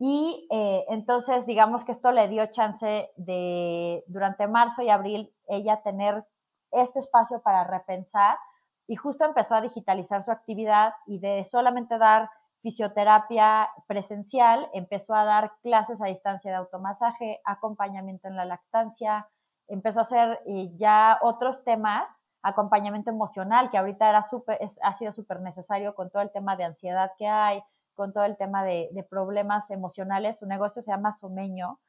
y 0.05 0.47
eh, 0.51 0.85
entonces, 0.89 1.45
digamos 1.45 1.85
que 1.85 1.93
esto 1.93 2.11
le 2.11 2.27
dio 2.27 2.45
chance 2.47 3.09
de, 3.15 4.03
durante 4.07 4.47
marzo 4.47 4.81
y 4.81 4.89
abril, 4.89 5.33
ella 5.47 5.81
tener 5.81 6.25
este 6.71 6.99
espacio 6.99 7.41
para 7.41 7.63
repensar 7.63 8.37
y 8.85 8.97
justo 8.97 9.23
empezó 9.23 9.55
a 9.55 9.61
digitalizar 9.61 10.21
su 10.23 10.31
actividad 10.31 10.93
y 11.05 11.19
de 11.19 11.45
solamente 11.45 11.97
dar 11.97 12.29
fisioterapia 12.63 13.69
presencial, 13.87 14.69
empezó 14.73 15.13
a 15.13 15.25
dar 15.25 15.51
clases 15.61 16.01
a 16.01 16.05
distancia 16.05 16.49
de 16.49 16.57
automasaje, 16.57 17.41
acompañamiento 17.43 18.29
en 18.29 18.37
la 18.37 18.45
lactancia, 18.45 19.27
empezó 19.67 19.99
a 19.99 20.03
hacer 20.03 20.39
eh, 20.45 20.71
ya 20.77 21.19
otros 21.21 21.65
temas, 21.65 22.09
acompañamiento 22.41 23.11
emocional, 23.11 23.69
que 23.69 23.77
ahorita 23.77 24.09
era 24.09 24.23
super, 24.23 24.57
ha 24.81 24.93
sido 24.93 25.11
súper 25.11 25.41
necesario 25.41 25.93
con 25.93 26.09
todo 26.09 26.21
el 26.21 26.31
tema 26.31 26.55
de 26.55 26.63
ansiedad 26.63 27.11
que 27.17 27.27
hay, 27.27 27.61
con 27.95 28.13
todo 28.13 28.23
el 28.23 28.37
tema 28.37 28.63
de, 28.63 28.89
problemas 29.09 29.69
emocionales. 29.69 30.39
Su 30.39 30.45
negocio 30.45 30.81
se 30.81 30.91
llama 30.91 31.11
Someño. 31.11 31.79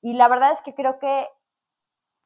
Y 0.00 0.14
la 0.14 0.28
verdad 0.28 0.52
es 0.52 0.62
que 0.62 0.74
creo 0.74 0.98
que 0.98 1.28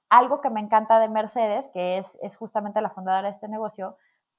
algo 0.09 0.40
que 0.40 0.51
me 0.51 0.61
encanta 0.61 1.01
de 1.01 1.09
Mercedes, 1.09 1.69
que 1.75 1.99
es, 1.99 2.16
es 2.23 2.37
justamente 2.37 2.81
la 2.81 2.90
fundadora 2.90 3.29
de 3.29 3.35
este 3.35 3.49
negocio, 3.49 3.97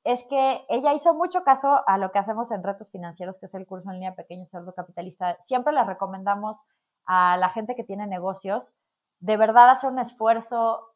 es 0.07 0.23
que 0.25 0.65
ella 0.69 0.93
hizo 0.93 1.13
mucho 1.13 1.43
caso 1.43 1.81
a 1.87 1.97
lo 1.97 2.11
que 2.11 2.19
hacemos 2.19 2.51
en 2.51 2.63
Retos 2.63 2.89
Financieros, 2.91 3.39
que 3.39 3.47
es 3.47 3.53
el 3.53 3.65
curso 3.65 3.89
en 3.89 3.95
línea 3.95 4.15
Pequeño 4.15 4.45
Cerdo 4.47 4.73
Capitalista. 4.73 5.37
Siempre 5.43 5.73
les 5.73 5.85
recomendamos 5.85 6.63
a 7.05 7.37
la 7.37 7.49
gente 7.49 7.75
que 7.75 7.83
tiene 7.83 8.07
negocios 8.07 8.73
de 9.19 9.37
verdad 9.37 9.69
hacer 9.69 9.91
un 9.91 9.99
esfuerzo, 9.99 10.93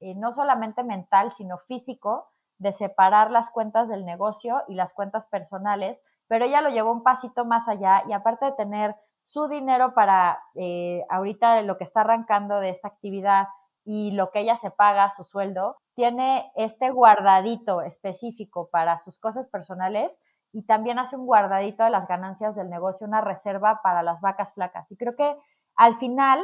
eh, 0.00 0.14
no 0.14 0.32
solamente 0.32 0.84
mental, 0.84 1.32
sino 1.32 1.58
físico, 1.58 2.28
de 2.58 2.72
separar 2.72 3.30
las 3.30 3.50
cuentas 3.50 3.88
del 3.88 4.04
negocio 4.04 4.62
y 4.68 4.74
las 4.74 4.92
cuentas 4.92 5.26
personales 5.26 5.98
pero 6.28 6.44
ella 6.44 6.60
lo 6.60 6.68
llevó 6.68 6.92
un 6.92 7.02
pasito 7.02 7.44
más 7.44 7.66
allá 7.66 8.04
y 8.06 8.12
aparte 8.12 8.44
de 8.44 8.52
tener 8.52 8.94
su 9.24 9.48
dinero 9.48 9.94
para 9.94 10.38
eh, 10.54 11.04
ahorita 11.08 11.62
lo 11.62 11.76
que 11.76 11.84
está 11.84 12.02
arrancando 12.02 12.60
de 12.60 12.70
esta 12.70 12.88
actividad 12.88 13.48
y 13.84 14.12
lo 14.12 14.30
que 14.30 14.40
ella 14.40 14.56
se 14.56 14.70
paga, 14.70 15.10
su 15.10 15.24
sueldo, 15.24 15.76
tiene 15.98 16.52
este 16.54 16.90
guardadito 16.90 17.82
específico 17.82 18.68
para 18.70 19.00
sus 19.00 19.18
cosas 19.18 19.48
personales 19.48 20.12
y 20.52 20.62
también 20.62 21.00
hace 21.00 21.16
un 21.16 21.26
guardadito 21.26 21.82
de 21.82 21.90
las 21.90 22.06
ganancias 22.06 22.54
del 22.54 22.70
negocio, 22.70 23.04
una 23.04 23.20
reserva 23.20 23.80
para 23.82 24.04
las 24.04 24.20
vacas 24.20 24.54
flacas. 24.54 24.88
Y 24.92 24.96
creo 24.96 25.16
que 25.16 25.36
al 25.74 25.96
final, 25.96 26.40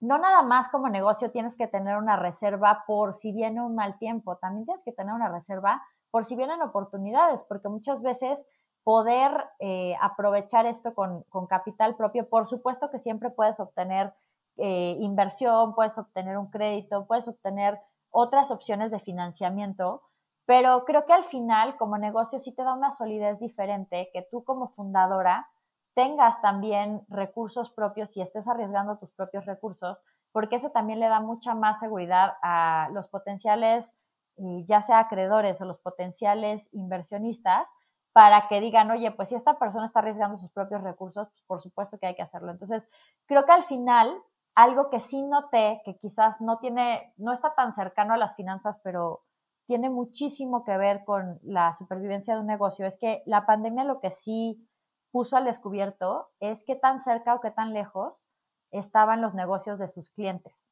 no 0.00 0.18
nada 0.18 0.42
más 0.42 0.68
como 0.70 0.88
negocio 0.88 1.30
tienes 1.30 1.56
que 1.56 1.68
tener 1.68 1.96
una 1.96 2.16
reserva 2.16 2.82
por 2.84 3.14
si 3.14 3.30
viene 3.30 3.62
un 3.62 3.76
mal 3.76 3.96
tiempo, 3.96 4.38
también 4.38 4.64
tienes 4.64 4.82
que 4.82 4.90
tener 4.90 5.14
una 5.14 5.28
reserva 5.28 5.80
por 6.10 6.24
si 6.24 6.34
vienen 6.34 6.60
oportunidades, 6.60 7.44
porque 7.44 7.68
muchas 7.68 8.02
veces 8.02 8.44
poder 8.82 9.30
eh, 9.60 9.94
aprovechar 10.00 10.66
esto 10.66 10.94
con, 10.96 11.24
capital 11.48 11.94
propio. 11.94 12.28
Por 12.28 12.48
supuesto 12.48 12.90
que 12.90 12.98
siempre 12.98 13.30
puedes 13.30 13.60
obtener 13.60 14.12
eh, 14.56 14.96
inversión, 14.98 15.76
puedes 15.76 15.96
obtener 15.96 16.38
un 16.38 16.50
crédito, 16.50 17.06
puedes 17.06 17.28
obtener 17.28 17.78
otras 18.14 18.50
opciones 18.50 18.90
de 18.92 19.00
financiamiento, 19.00 20.02
pero 20.46 20.84
creo 20.84 21.04
que 21.04 21.12
al 21.12 21.24
final 21.24 21.76
como 21.76 21.98
negocio 21.98 22.38
sí 22.38 22.52
te 22.52 22.62
da 22.62 22.72
una 22.72 22.92
solidez 22.92 23.40
diferente 23.40 24.10
que 24.12 24.22
tú 24.30 24.44
como 24.44 24.68
fundadora 24.68 25.48
tengas 25.94 26.40
también 26.40 27.02
recursos 27.08 27.70
propios 27.70 28.16
y 28.16 28.20
estés 28.20 28.46
arriesgando 28.46 28.98
tus 28.98 29.10
propios 29.10 29.46
recursos, 29.46 29.98
porque 30.32 30.56
eso 30.56 30.70
también 30.70 31.00
le 31.00 31.08
da 31.08 31.20
mucha 31.20 31.54
más 31.54 31.80
seguridad 31.80 32.34
a 32.42 32.88
los 32.92 33.08
potenciales, 33.08 33.94
ya 34.36 34.82
sea 34.82 35.00
acreedores 35.00 35.60
o 35.60 35.64
los 35.64 35.78
potenciales 35.78 36.68
inversionistas, 36.72 37.66
para 38.12 38.46
que 38.46 38.60
digan, 38.60 38.92
oye, 38.92 39.10
pues 39.10 39.30
si 39.30 39.34
esta 39.34 39.58
persona 39.58 39.86
está 39.86 39.98
arriesgando 39.98 40.38
sus 40.38 40.50
propios 40.50 40.82
recursos, 40.82 41.26
pues 41.28 41.42
por 41.46 41.62
supuesto 41.62 41.98
que 41.98 42.06
hay 42.06 42.14
que 42.14 42.22
hacerlo. 42.22 42.52
Entonces, 42.52 42.88
creo 43.26 43.44
que 43.44 43.50
al 43.50 43.64
final, 43.64 44.14
algo 44.54 44.90
que 44.90 45.00
sí 45.00 45.22
noté, 45.22 45.82
que 45.84 45.96
quizás 45.96 46.40
no 46.40 46.58
tiene, 46.58 47.12
no 47.16 47.32
está 47.32 47.54
tan 47.54 47.74
cercano 47.74 48.14
a 48.14 48.18
las 48.18 48.36
finanzas, 48.36 48.78
pero 48.82 49.22
tiene 49.66 49.90
muchísimo 49.90 50.64
que 50.64 50.76
ver 50.76 51.04
con 51.04 51.40
la 51.42 51.74
supervivencia 51.74 52.34
de 52.34 52.40
un 52.40 52.46
negocio, 52.46 52.86
es 52.86 52.98
que 52.98 53.22
la 53.26 53.46
pandemia 53.46 53.84
lo 53.84 54.00
que 54.00 54.10
sí 54.10 54.68
puso 55.10 55.36
al 55.36 55.44
descubierto 55.44 56.28
es 56.40 56.64
qué 56.64 56.76
tan 56.76 57.00
cerca 57.00 57.34
o 57.34 57.40
qué 57.40 57.50
tan 57.50 57.72
lejos 57.72 58.28
estaban 58.70 59.22
los 59.22 59.34
negocios 59.34 59.78
de 59.78 59.88
sus 59.88 60.10
clientes. 60.10 60.66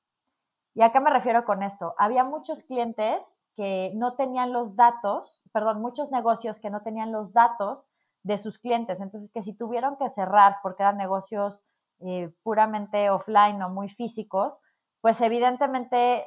¿Y 0.75 0.83
a 0.83 0.93
qué 0.93 1.01
me 1.01 1.11
refiero 1.11 1.45
con 1.45 1.63
esto? 1.63 1.95
Había 1.99 2.25
muchos 2.25 2.65
clientes 2.65 3.25
que 3.57 3.93
no 3.95 4.15
tenían 4.15 4.53
los 4.53 4.75
datos, 4.75 5.43
perdón, 5.53 5.81
muchos 5.81 6.11
negocios 6.11 6.59
que 6.59 6.71
no 6.71 6.83
tenían 6.83 7.13
los 7.13 7.33
datos 7.33 7.85
de 8.23 8.39
sus 8.39 8.59
clientes. 8.59 9.01
Entonces, 9.01 9.31
que 9.31 9.43
si 9.43 9.55
tuvieron 9.55 9.97
que 9.97 10.11
cerrar 10.11 10.57
porque 10.63 10.83
eran 10.83 10.97
negocios 10.97 11.63
eh, 12.05 12.33
puramente 12.43 13.11
offline 13.11 13.61
o 13.63 13.69
muy 13.69 13.89
físicos, 13.89 14.61
pues 15.01 15.21
evidentemente, 15.21 16.27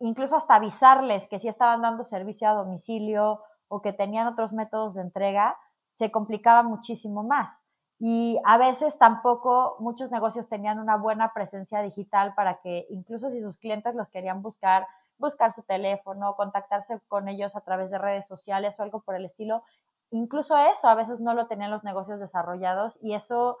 incluso 0.00 0.36
hasta 0.36 0.56
avisarles 0.56 1.26
que 1.28 1.38
sí 1.38 1.48
estaban 1.48 1.82
dando 1.82 2.04
servicio 2.04 2.48
a 2.48 2.54
domicilio 2.54 3.40
o 3.68 3.80
que 3.80 3.92
tenían 3.92 4.26
otros 4.26 4.52
métodos 4.52 4.94
de 4.94 5.02
entrega, 5.02 5.56
se 5.94 6.10
complicaba 6.10 6.62
muchísimo 6.62 7.22
más. 7.22 7.56
Y 7.98 8.40
a 8.44 8.58
veces 8.58 8.98
tampoco 8.98 9.76
muchos 9.78 10.10
negocios 10.10 10.48
tenían 10.48 10.80
una 10.80 10.96
buena 10.96 11.32
presencia 11.32 11.80
digital 11.82 12.34
para 12.34 12.60
que 12.60 12.86
incluso 12.90 13.30
si 13.30 13.40
sus 13.40 13.58
clientes 13.58 13.94
los 13.94 14.10
querían 14.10 14.42
buscar, 14.42 14.86
buscar 15.18 15.52
su 15.52 15.62
teléfono, 15.62 16.34
contactarse 16.34 17.00
con 17.06 17.28
ellos 17.28 17.54
a 17.54 17.60
través 17.60 17.90
de 17.90 17.98
redes 17.98 18.26
sociales 18.26 18.78
o 18.78 18.82
algo 18.82 19.02
por 19.02 19.14
el 19.14 19.24
estilo. 19.24 19.62
Incluso 20.10 20.58
eso 20.58 20.88
a 20.88 20.96
veces 20.96 21.20
no 21.20 21.32
lo 21.32 21.46
tenían 21.46 21.70
los 21.70 21.84
negocios 21.84 22.18
desarrollados 22.18 22.98
y 23.00 23.14
eso 23.14 23.56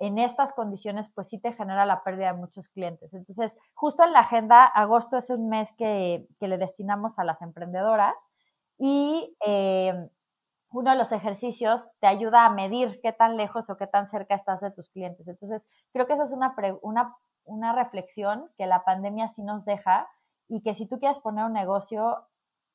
en 0.00 0.18
estas 0.18 0.52
condiciones 0.54 1.10
pues 1.14 1.28
sí 1.28 1.38
te 1.38 1.52
genera 1.52 1.84
la 1.84 2.02
pérdida 2.02 2.32
de 2.32 2.38
muchos 2.38 2.68
clientes. 2.70 3.12
Entonces, 3.12 3.54
justo 3.74 4.02
en 4.02 4.12
la 4.12 4.20
agenda, 4.20 4.64
agosto 4.64 5.18
es 5.18 5.28
un 5.28 5.48
mes 5.48 5.72
que, 5.76 6.26
le 6.40 6.58
destinamos 6.58 7.18
a 7.18 7.24
las 7.24 7.40
emprendedoras 7.42 8.14
y 8.78 9.36
eh, 9.46 10.08
uno 10.72 10.90
de 10.90 10.96
los 10.96 11.12
ejercicios 11.12 11.86
te 12.00 12.06
ayuda 12.06 12.46
a 12.46 12.50
medir 12.50 12.98
qué 13.02 13.12
tan 13.12 13.36
lejos 13.36 13.68
o 13.68 13.76
qué 13.76 13.86
tan 13.86 14.08
cerca 14.08 14.34
estás 14.34 14.62
de 14.62 14.70
tus 14.70 14.88
clientes. 14.88 15.28
Entonces, 15.28 15.62
creo 15.92 16.06
que 16.06 16.14
esa 16.14 16.24
es 16.24 16.32
una, 16.32 16.54
una, 16.80 17.14
una 17.44 17.74
reflexión 17.74 18.48
que 18.56 18.66
la 18.66 18.84
pandemia 18.84 19.28
sí 19.28 19.42
nos 19.42 19.66
deja 19.66 20.08
y 20.48 20.62
que 20.62 20.74
si 20.74 20.86
tú 20.86 20.98
quieres 20.98 21.18
poner 21.18 21.44
un 21.44 21.52
negocio, 21.52 22.26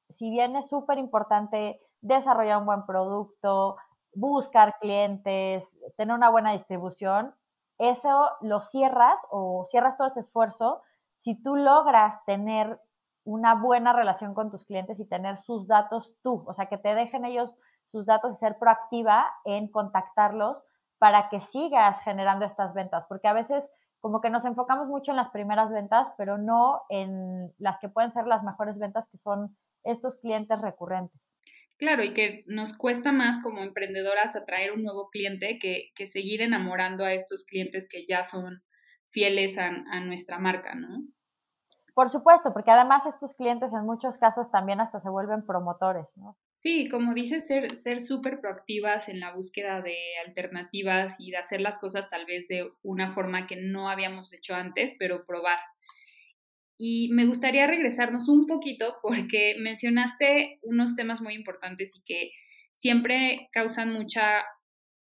si 0.09 0.29
bien 0.29 0.55
es 0.55 0.67
súper 0.69 0.99
importante 0.99 1.81
desarrollar 2.01 2.59
un 2.59 2.67
buen 2.67 2.85
producto, 2.85 3.77
buscar 4.15 4.77
clientes, 4.79 5.67
tener 5.97 6.15
una 6.15 6.29
buena 6.29 6.51
distribución, 6.51 7.33
eso 7.77 8.31
lo 8.41 8.61
cierras 8.61 9.19
o 9.29 9.65
cierras 9.65 9.97
todo 9.97 10.07
ese 10.07 10.21
esfuerzo 10.21 10.81
si 11.17 11.35
tú 11.41 11.55
logras 11.55 12.23
tener 12.25 12.79
una 13.23 13.55
buena 13.55 13.91
relación 13.93 14.33
con 14.33 14.51
tus 14.51 14.65
clientes 14.65 14.99
y 14.99 15.05
tener 15.05 15.39
sus 15.39 15.67
datos 15.67 16.13
tú, 16.21 16.43
o 16.47 16.53
sea, 16.53 16.67
que 16.67 16.77
te 16.77 16.93
dejen 16.93 17.25
ellos 17.25 17.59
sus 17.87 18.05
datos 18.05 18.33
y 18.33 18.35
ser 18.35 18.57
proactiva 18.59 19.25
en 19.43 19.67
contactarlos 19.67 20.63
para 20.99 21.29
que 21.29 21.41
sigas 21.41 21.99
generando 22.01 22.45
estas 22.45 22.73
ventas, 22.73 23.05
porque 23.09 23.27
a 23.27 23.33
veces 23.33 23.69
como 23.99 24.21
que 24.21 24.29
nos 24.29 24.45
enfocamos 24.45 24.87
mucho 24.87 25.11
en 25.11 25.17
las 25.17 25.31
primeras 25.31 25.73
ventas, 25.73 26.07
pero 26.17 26.37
no 26.37 26.83
en 26.89 27.51
las 27.57 27.79
que 27.79 27.89
pueden 27.89 28.11
ser 28.11 28.27
las 28.27 28.43
mejores 28.43 28.77
ventas, 28.77 29.07
que 29.09 29.17
son 29.17 29.57
estos 29.83 30.17
clientes 30.17 30.61
recurrentes. 30.61 31.19
Claro, 31.77 32.03
y 32.03 32.13
que 32.13 32.43
nos 32.47 32.77
cuesta 32.77 33.11
más 33.11 33.41
como 33.41 33.61
emprendedoras 33.61 34.35
atraer 34.35 34.71
un 34.71 34.83
nuevo 34.83 35.09
cliente 35.09 35.59
que, 35.59 35.91
que 35.95 36.07
seguir 36.07 36.41
enamorando 36.41 37.03
a 37.03 37.13
estos 37.13 37.43
clientes 37.43 37.87
que 37.89 38.05
ya 38.07 38.23
son 38.23 38.63
fieles 39.09 39.57
a, 39.57 39.67
a 39.67 39.99
nuestra 39.99 40.39
marca, 40.39 40.75
¿no? 40.75 41.03
Por 41.93 42.09
supuesto, 42.09 42.51
porque 42.53 42.71
además 42.71 43.05
estos 43.05 43.35
clientes 43.35 43.71
en 43.73 43.85
muchos 43.85 44.17
casos 44.17 44.51
también 44.51 44.81
hasta 44.81 44.99
se 44.99 45.09
vuelven 45.09 45.45
promotores, 45.45 46.05
¿no? 46.15 46.37
Sí, 46.55 46.89
como 46.89 47.13
dices, 47.13 47.47
ser 47.47 47.75
ser 47.77 48.01
súper 48.01 48.39
proactivas 48.39 49.07
en 49.09 49.19
la 49.19 49.33
búsqueda 49.33 49.81
de 49.81 49.97
alternativas 50.25 51.17
y 51.19 51.31
de 51.31 51.37
hacer 51.37 51.61
las 51.61 51.79
cosas 51.79 52.09
tal 52.09 52.25
vez 52.25 52.47
de 52.47 52.69
una 52.81 53.13
forma 53.13 53.45
que 53.47 53.57
no 53.57 53.89
habíamos 53.89 54.33
hecho 54.33 54.55
antes, 54.55 54.95
pero 54.97 55.25
probar. 55.25 55.59
Y 56.77 57.09
me 57.13 57.25
gustaría 57.25 57.67
regresarnos 57.67 58.27
un 58.27 58.45
poquito 58.45 58.97
porque 59.01 59.55
mencionaste 59.59 60.59
unos 60.61 60.95
temas 60.95 61.21
muy 61.21 61.33
importantes 61.33 61.95
y 61.95 62.03
que 62.03 62.31
siempre 62.71 63.49
causan 63.53 63.93
mucha, 63.93 64.41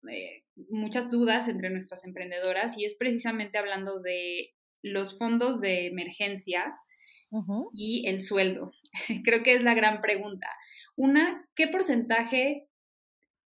eh, 0.10 0.44
muchas 0.70 1.12
dudas 1.12 1.48
entre 1.48 1.70
nuestras 1.70 2.04
emprendedoras 2.06 2.78
y 2.78 2.86
es 2.86 2.96
precisamente 2.98 3.58
hablando 3.58 4.02
de 4.02 4.56
los 4.82 5.18
fondos 5.18 5.62
de 5.62 5.88
emergencia 5.88 6.76
y 7.74 8.08
el 8.08 8.22
sueldo. 8.22 8.72
Creo 9.24 9.44
que 9.44 9.54
es 9.54 9.64
la 9.64 9.76
gran 9.76 10.02
pregunta. 10.02 10.48
Una, 10.96 11.48
¿qué 11.56 11.68
porcentaje 11.68 12.68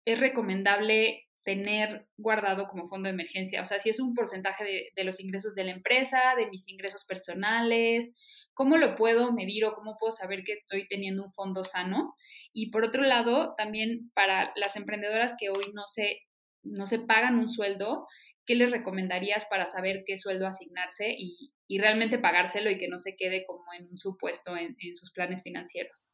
es 0.05 0.19
recomendable 0.19 1.27
tener 1.43 2.07
guardado 2.17 2.67
como 2.67 2.87
fondo 2.87 3.07
de 3.07 3.13
emergencia? 3.13 3.61
O 3.61 3.65
sea, 3.65 3.79
si 3.79 3.89
es 3.89 3.99
un 3.99 4.13
porcentaje 4.13 4.63
de, 4.63 4.91
de, 4.95 5.03
los 5.03 5.19
ingresos 5.19 5.55
de 5.55 5.63
la 5.63 5.71
empresa, 5.71 6.19
de 6.37 6.47
mis 6.47 6.67
ingresos 6.67 7.05
personales, 7.05 8.13
¿cómo 8.53 8.77
lo 8.77 8.95
puedo 8.95 9.31
medir 9.31 9.65
o 9.65 9.73
cómo 9.73 9.97
puedo 9.99 10.11
saber 10.11 10.43
que 10.43 10.53
estoy 10.53 10.87
teniendo 10.87 11.23
un 11.23 11.33
fondo 11.33 11.63
sano? 11.63 12.15
Y 12.53 12.71
por 12.71 12.83
otro 12.83 13.03
lado, 13.03 13.55
también 13.57 14.11
para 14.13 14.51
las 14.55 14.75
emprendedoras 14.75 15.35
que 15.39 15.49
hoy 15.49 15.71
no 15.73 15.83
se, 15.87 16.19
no 16.63 16.85
se 16.85 16.99
pagan 16.99 17.39
un 17.39 17.47
sueldo, 17.47 18.07
¿qué 18.45 18.55
les 18.55 18.71
recomendarías 18.71 19.45
para 19.45 19.67
saber 19.67 20.03
qué 20.05 20.17
sueldo 20.17 20.47
asignarse 20.47 21.13
y, 21.17 21.53
y 21.67 21.79
realmente 21.79 22.19
pagárselo 22.19 22.69
y 22.69 22.77
que 22.77 22.87
no 22.87 22.97
se 22.97 23.15
quede 23.15 23.45
como 23.45 23.63
en 23.77 23.87
un 23.87 23.97
supuesto 23.97 24.55
en, 24.57 24.75
en 24.79 24.95
sus 24.95 25.11
planes 25.13 25.41
financieros? 25.41 26.13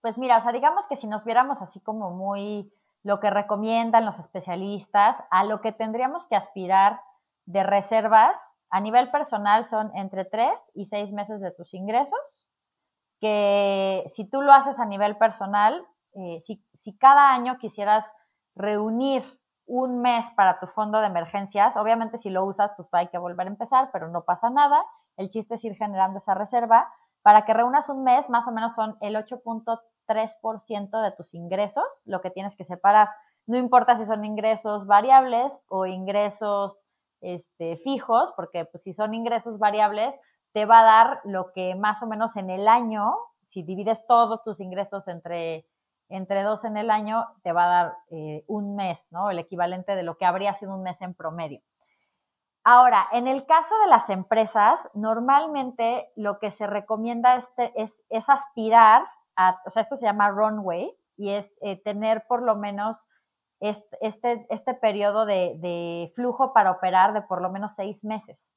Pues 0.00 0.16
mira, 0.16 0.38
o 0.38 0.40
sea, 0.40 0.52
digamos 0.52 0.86
que 0.88 0.96
si 0.96 1.06
nos 1.06 1.24
viéramos 1.24 1.60
así 1.60 1.80
como 1.80 2.10
muy 2.10 2.72
lo 3.02 3.20
que 3.20 3.30
recomiendan 3.30 4.04
los 4.04 4.18
especialistas, 4.18 5.16
a 5.30 5.44
lo 5.44 5.60
que 5.60 5.72
tendríamos 5.72 6.26
que 6.26 6.36
aspirar 6.36 7.00
de 7.46 7.62
reservas 7.62 8.40
a 8.70 8.80
nivel 8.80 9.10
personal 9.10 9.64
son 9.64 9.90
entre 9.94 10.24
3 10.24 10.72
y 10.74 10.84
6 10.84 11.12
meses 11.12 11.40
de 11.40 11.50
tus 11.52 11.72
ingresos, 11.74 12.46
que 13.20 14.04
si 14.08 14.28
tú 14.28 14.42
lo 14.42 14.52
haces 14.52 14.78
a 14.78 14.84
nivel 14.84 15.16
personal, 15.16 15.86
eh, 16.14 16.38
si, 16.40 16.64
si 16.74 16.96
cada 16.96 17.32
año 17.32 17.58
quisieras 17.58 18.12
reunir 18.54 19.22
un 19.66 20.00
mes 20.00 20.26
para 20.34 20.58
tu 20.58 20.66
fondo 20.66 21.00
de 21.00 21.06
emergencias. 21.06 21.76
Obviamente 21.76 22.18
si 22.18 22.30
lo 22.30 22.44
usas, 22.44 22.72
pues 22.76 22.88
hay 22.92 23.08
que 23.08 23.18
volver 23.18 23.46
a 23.46 23.50
empezar, 23.50 23.90
pero 23.92 24.08
no 24.08 24.24
pasa 24.24 24.50
nada. 24.50 24.82
El 25.16 25.28
chiste 25.28 25.54
es 25.54 25.64
ir 25.64 25.76
generando 25.76 26.18
esa 26.18 26.34
reserva. 26.34 26.90
Para 27.22 27.44
que 27.44 27.52
reúnas 27.52 27.88
un 27.88 28.02
mes, 28.02 28.28
más 28.30 28.48
o 28.48 28.52
menos 28.52 28.74
son 28.74 28.96
el 29.00 29.16
8.3% 30.08 31.02
de 31.02 31.12
tus 31.12 31.34
ingresos, 31.34 31.84
lo 32.04 32.20
que 32.20 32.30
tienes 32.30 32.56
que 32.56 32.64
separar. 32.64 33.08
No 33.46 33.56
importa 33.58 33.96
si 33.96 34.04
son 34.04 34.24
ingresos 34.24 34.86
variables 34.86 35.60
o 35.68 35.86
ingresos 35.86 36.84
este, 37.20 37.76
fijos, 37.76 38.32
porque 38.36 38.64
pues, 38.64 38.82
si 38.82 38.92
son 38.92 39.14
ingresos 39.14 39.58
variables, 39.58 40.14
te 40.52 40.64
va 40.64 40.80
a 40.80 40.84
dar 40.84 41.20
lo 41.24 41.52
que 41.52 41.74
más 41.74 42.02
o 42.02 42.06
menos 42.06 42.36
en 42.36 42.50
el 42.50 42.68
año, 42.68 43.14
si 43.44 43.62
divides 43.62 44.06
todos 44.06 44.42
tus 44.44 44.60
ingresos 44.60 45.08
entre 45.08 45.66
entre 46.08 46.42
dos 46.42 46.64
en 46.64 46.76
el 46.76 46.90
año 46.90 47.26
te 47.42 47.52
va 47.52 47.64
a 47.64 47.68
dar 47.68 47.96
eh, 48.10 48.44
un 48.46 48.76
mes, 48.76 49.08
¿no? 49.10 49.30
El 49.30 49.38
equivalente 49.38 49.94
de 49.94 50.02
lo 50.02 50.16
que 50.16 50.24
habría 50.24 50.54
sido 50.54 50.74
un 50.74 50.82
mes 50.82 51.00
en 51.02 51.14
promedio. 51.14 51.60
Ahora, 52.64 53.06
en 53.12 53.26
el 53.28 53.46
caso 53.46 53.74
de 53.80 53.88
las 53.88 54.10
empresas, 54.10 54.88
normalmente 54.94 56.10
lo 56.16 56.38
que 56.38 56.50
se 56.50 56.66
recomienda 56.66 57.36
este, 57.36 57.72
es, 57.80 58.02
es, 58.10 58.28
aspirar 58.28 59.06
o 59.66 59.70
sea, 59.70 59.82
esto 59.82 59.96
se 59.96 60.06
llama 60.06 60.30
runway 60.30 60.92
y 61.16 61.30
es 61.30 61.52
eh, 61.60 61.80
tener 61.82 62.24
por 62.28 62.42
lo 62.42 62.56
menos 62.56 63.06
este, 63.60 64.46
este, 64.50 64.74
periodo 64.74 65.26
de, 65.26 66.12
flujo 66.14 66.52
para 66.52 66.70
operar 66.70 67.12
de 67.12 67.22
por 67.22 67.42
lo 67.42 67.50
menos 67.50 67.74
seis 67.74 68.04
meses. 68.04 68.52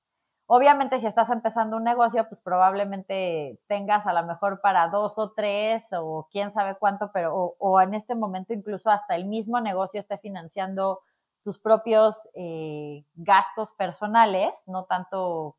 Obviamente, 0.45 0.99
si 0.99 1.07
estás 1.07 1.29
empezando 1.29 1.77
un 1.77 1.83
negocio, 1.83 2.27
pues 2.27 2.41
probablemente 2.41 3.59
tengas 3.67 4.05
a 4.05 4.13
lo 4.13 4.23
mejor 4.25 4.59
para 4.61 4.89
dos 4.89 5.17
o 5.17 5.31
tres 5.31 5.87
o 5.93 6.27
quién 6.31 6.51
sabe 6.51 6.75
cuánto, 6.77 7.09
pero 7.13 7.35
o, 7.35 7.55
o 7.57 7.81
en 7.81 7.93
este 7.93 8.15
momento 8.15 8.53
incluso 8.53 8.89
hasta 8.89 9.15
el 9.15 9.25
mismo 9.25 9.61
negocio 9.61 9.99
esté 10.01 10.17
financiando 10.17 11.01
tus 11.43 11.59
propios 11.59 12.17
eh, 12.33 13.03
gastos 13.15 13.71
personales, 13.71 14.53
no 14.67 14.85
tanto, 14.85 15.55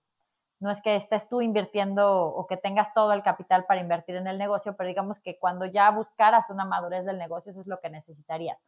no 0.62 0.70
es 0.70 0.81
que 0.81 0.96
estés 0.96 1.29
tú 1.29 1.42
invirtiendo 1.42 2.27
o 2.27 2.46
que 2.46 2.57
tengas 2.57 2.94
todo 2.94 3.12
el 3.12 3.22
capital 3.22 3.64
para 3.66 3.81
invertir 3.81 4.16
en 4.16 4.27
el 4.27 4.38
negocio, 4.38 4.77
pero 4.77 4.88
digamos 4.88 5.20
que 5.20 5.38
cuando 5.38 5.66
ya 5.66 5.90
buscaras 5.90 6.48
una 6.51 6.64
madurez 6.64 7.05
del 7.05 7.18
negocio, 7.18 7.51
eso 7.51 7.61
es 7.61 7.66
lo 7.66 7.81
que 7.81 7.90
necesitarías. 7.90 8.59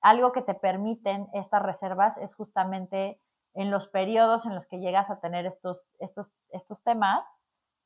Algo 0.00 0.32
que 0.32 0.42
te 0.42 0.54
permiten 0.54 1.28
estas 1.32 1.62
reservas 1.62 2.18
es 2.18 2.34
justamente 2.34 3.20
en 3.54 3.70
los 3.70 3.88
periodos 3.88 4.46
en 4.46 4.54
los 4.54 4.66
que 4.66 4.78
llegas 4.78 5.10
a 5.10 5.20
tener 5.20 5.46
estos, 5.46 5.88
estos, 5.98 6.30
estos 6.50 6.82
temas, 6.82 7.26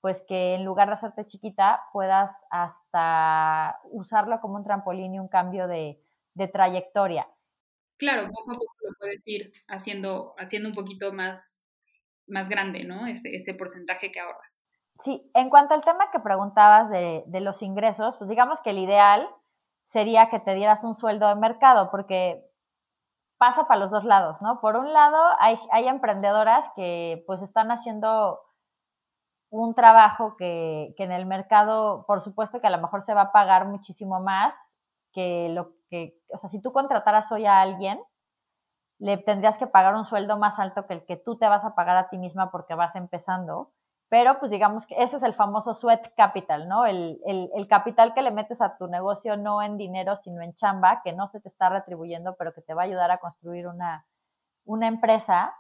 pues 0.00 0.22
que 0.22 0.54
en 0.54 0.64
lugar 0.64 0.88
de 0.88 0.94
hacerte 0.94 1.24
chiquita 1.24 1.82
puedas 1.92 2.42
hasta 2.50 3.80
usarlo 3.84 4.40
como 4.40 4.56
un 4.56 4.64
trampolín 4.64 5.14
y 5.14 5.18
un 5.18 5.28
cambio 5.28 5.66
de, 5.66 5.98
de 6.34 6.48
trayectoria. 6.48 7.26
Claro, 7.96 8.28
poco 8.28 8.50
a 8.50 8.54
poco 8.54 8.74
lo 8.82 8.94
puedes 8.98 9.26
ir 9.28 9.52
haciendo, 9.68 10.34
haciendo 10.36 10.68
un 10.68 10.74
poquito 10.74 11.12
más, 11.12 11.60
más 12.26 12.48
grande, 12.48 12.84
¿no? 12.84 13.06
Ese, 13.06 13.28
ese 13.34 13.54
porcentaje 13.54 14.10
que 14.10 14.20
ahorras. 14.20 14.60
Sí, 15.00 15.30
en 15.34 15.50
cuanto 15.50 15.74
al 15.74 15.82
tema 15.82 16.10
que 16.12 16.20
preguntabas 16.20 16.88
de, 16.90 17.24
de 17.26 17.40
los 17.40 17.62
ingresos, 17.62 18.16
pues 18.16 18.30
digamos 18.30 18.60
que 18.60 18.70
el 18.70 18.78
ideal 18.78 19.28
sería 19.86 20.30
que 20.30 20.40
te 20.40 20.54
dieras 20.54 20.84
un 20.84 20.94
sueldo 20.94 21.28
de 21.28 21.34
mercado, 21.34 21.90
porque 21.90 22.42
pasa 23.38 23.66
para 23.66 23.80
los 23.80 23.90
dos 23.90 24.04
lados, 24.04 24.40
¿no? 24.40 24.60
Por 24.60 24.76
un 24.76 24.92
lado, 24.92 25.18
hay, 25.38 25.58
hay 25.72 25.88
emprendedoras 25.88 26.70
que 26.76 27.22
pues 27.26 27.42
están 27.42 27.70
haciendo 27.70 28.40
un 29.50 29.74
trabajo 29.74 30.36
que, 30.36 30.94
que, 30.96 31.04
en 31.04 31.12
el 31.12 31.26
mercado, 31.26 32.04
por 32.06 32.22
supuesto 32.22 32.60
que 32.60 32.66
a 32.66 32.70
lo 32.70 32.80
mejor 32.80 33.02
se 33.02 33.14
va 33.14 33.22
a 33.22 33.32
pagar 33.32 33.66
muchísimo 33.66 34.20
más 34.20 34.54
que 35.12 35.48
lo 35.50 35.72
que, 35.90 36.18
o 36.32 36.38
sea, 36.38 36.48
si 36.48 36.60
tú 36.60 36.72
contrataras 36.72 37.30
hoy 37.30 37.46
a 37.46 37.60
alguien, 37.60 38.00
le 38.98 39.18
tendrías 39.18 39.58
que 39.58 39.66
pagar 39.66 39.94
un 39.94 40.04
sueldo 40.04 40.38
más 40.38 40.58
alto 40.58 40.86
que 40.86 40.94
el 40.94 41.04
que 41.04 41.16
tú 41.16 41.36
te 41.36 41.48
vas 41.48 41.64
a 41.64 41.74
pagar 41.74 41.96
a 41.96 42.08
ti 42.08 42.18
misma 42.18 42.50
porque 42.50 42.74
vas 42.74 42.94
empezando 42.96 43.72
pero 44.14 44.38
pues 44.38 44.52
digamos 44.52 44.86
que 44.86 44.94
ese 45.02 45.16
es 45.16 45.24
el 45.24 45.34
famoso 45.34 45.74
sweat 45.74 46.14
capital, 46.16 46.68
¿no? 46.68 46.86
El, 46.86 47.20
el, 47.26 47.50
el, 47.52 47.66
capital 47.66 48.14
que 48.14 48.22
le 48.22 48.30
metes 48.30 48.60
a 48.60 48.76
tu 48.76 48.86
negocio 48.86 49.36
no 49.36 49.60
en 49.60 49.76
dinero, 49.76 50.16
sino 50.16 50.40
en 50.40 50.54
chamba, 50.54 51.00
que 51.02 51.12
no 51.12 51.26
se 51.26 51.40
te 51.40 51.48
está 51.48 51.68
retribuyendo, 51.68 52.36
pero 52.36 52.52
que 52.54 52.62
te 52.62 52.74
va 52.74 52.82
a 52.82 52.84
ayudar 52.84 53.10
a 53.10 53.18
construir 53.18 53.66
una, 53.66 54.06
una 54.64 54.86
empresa. 54.86 55.52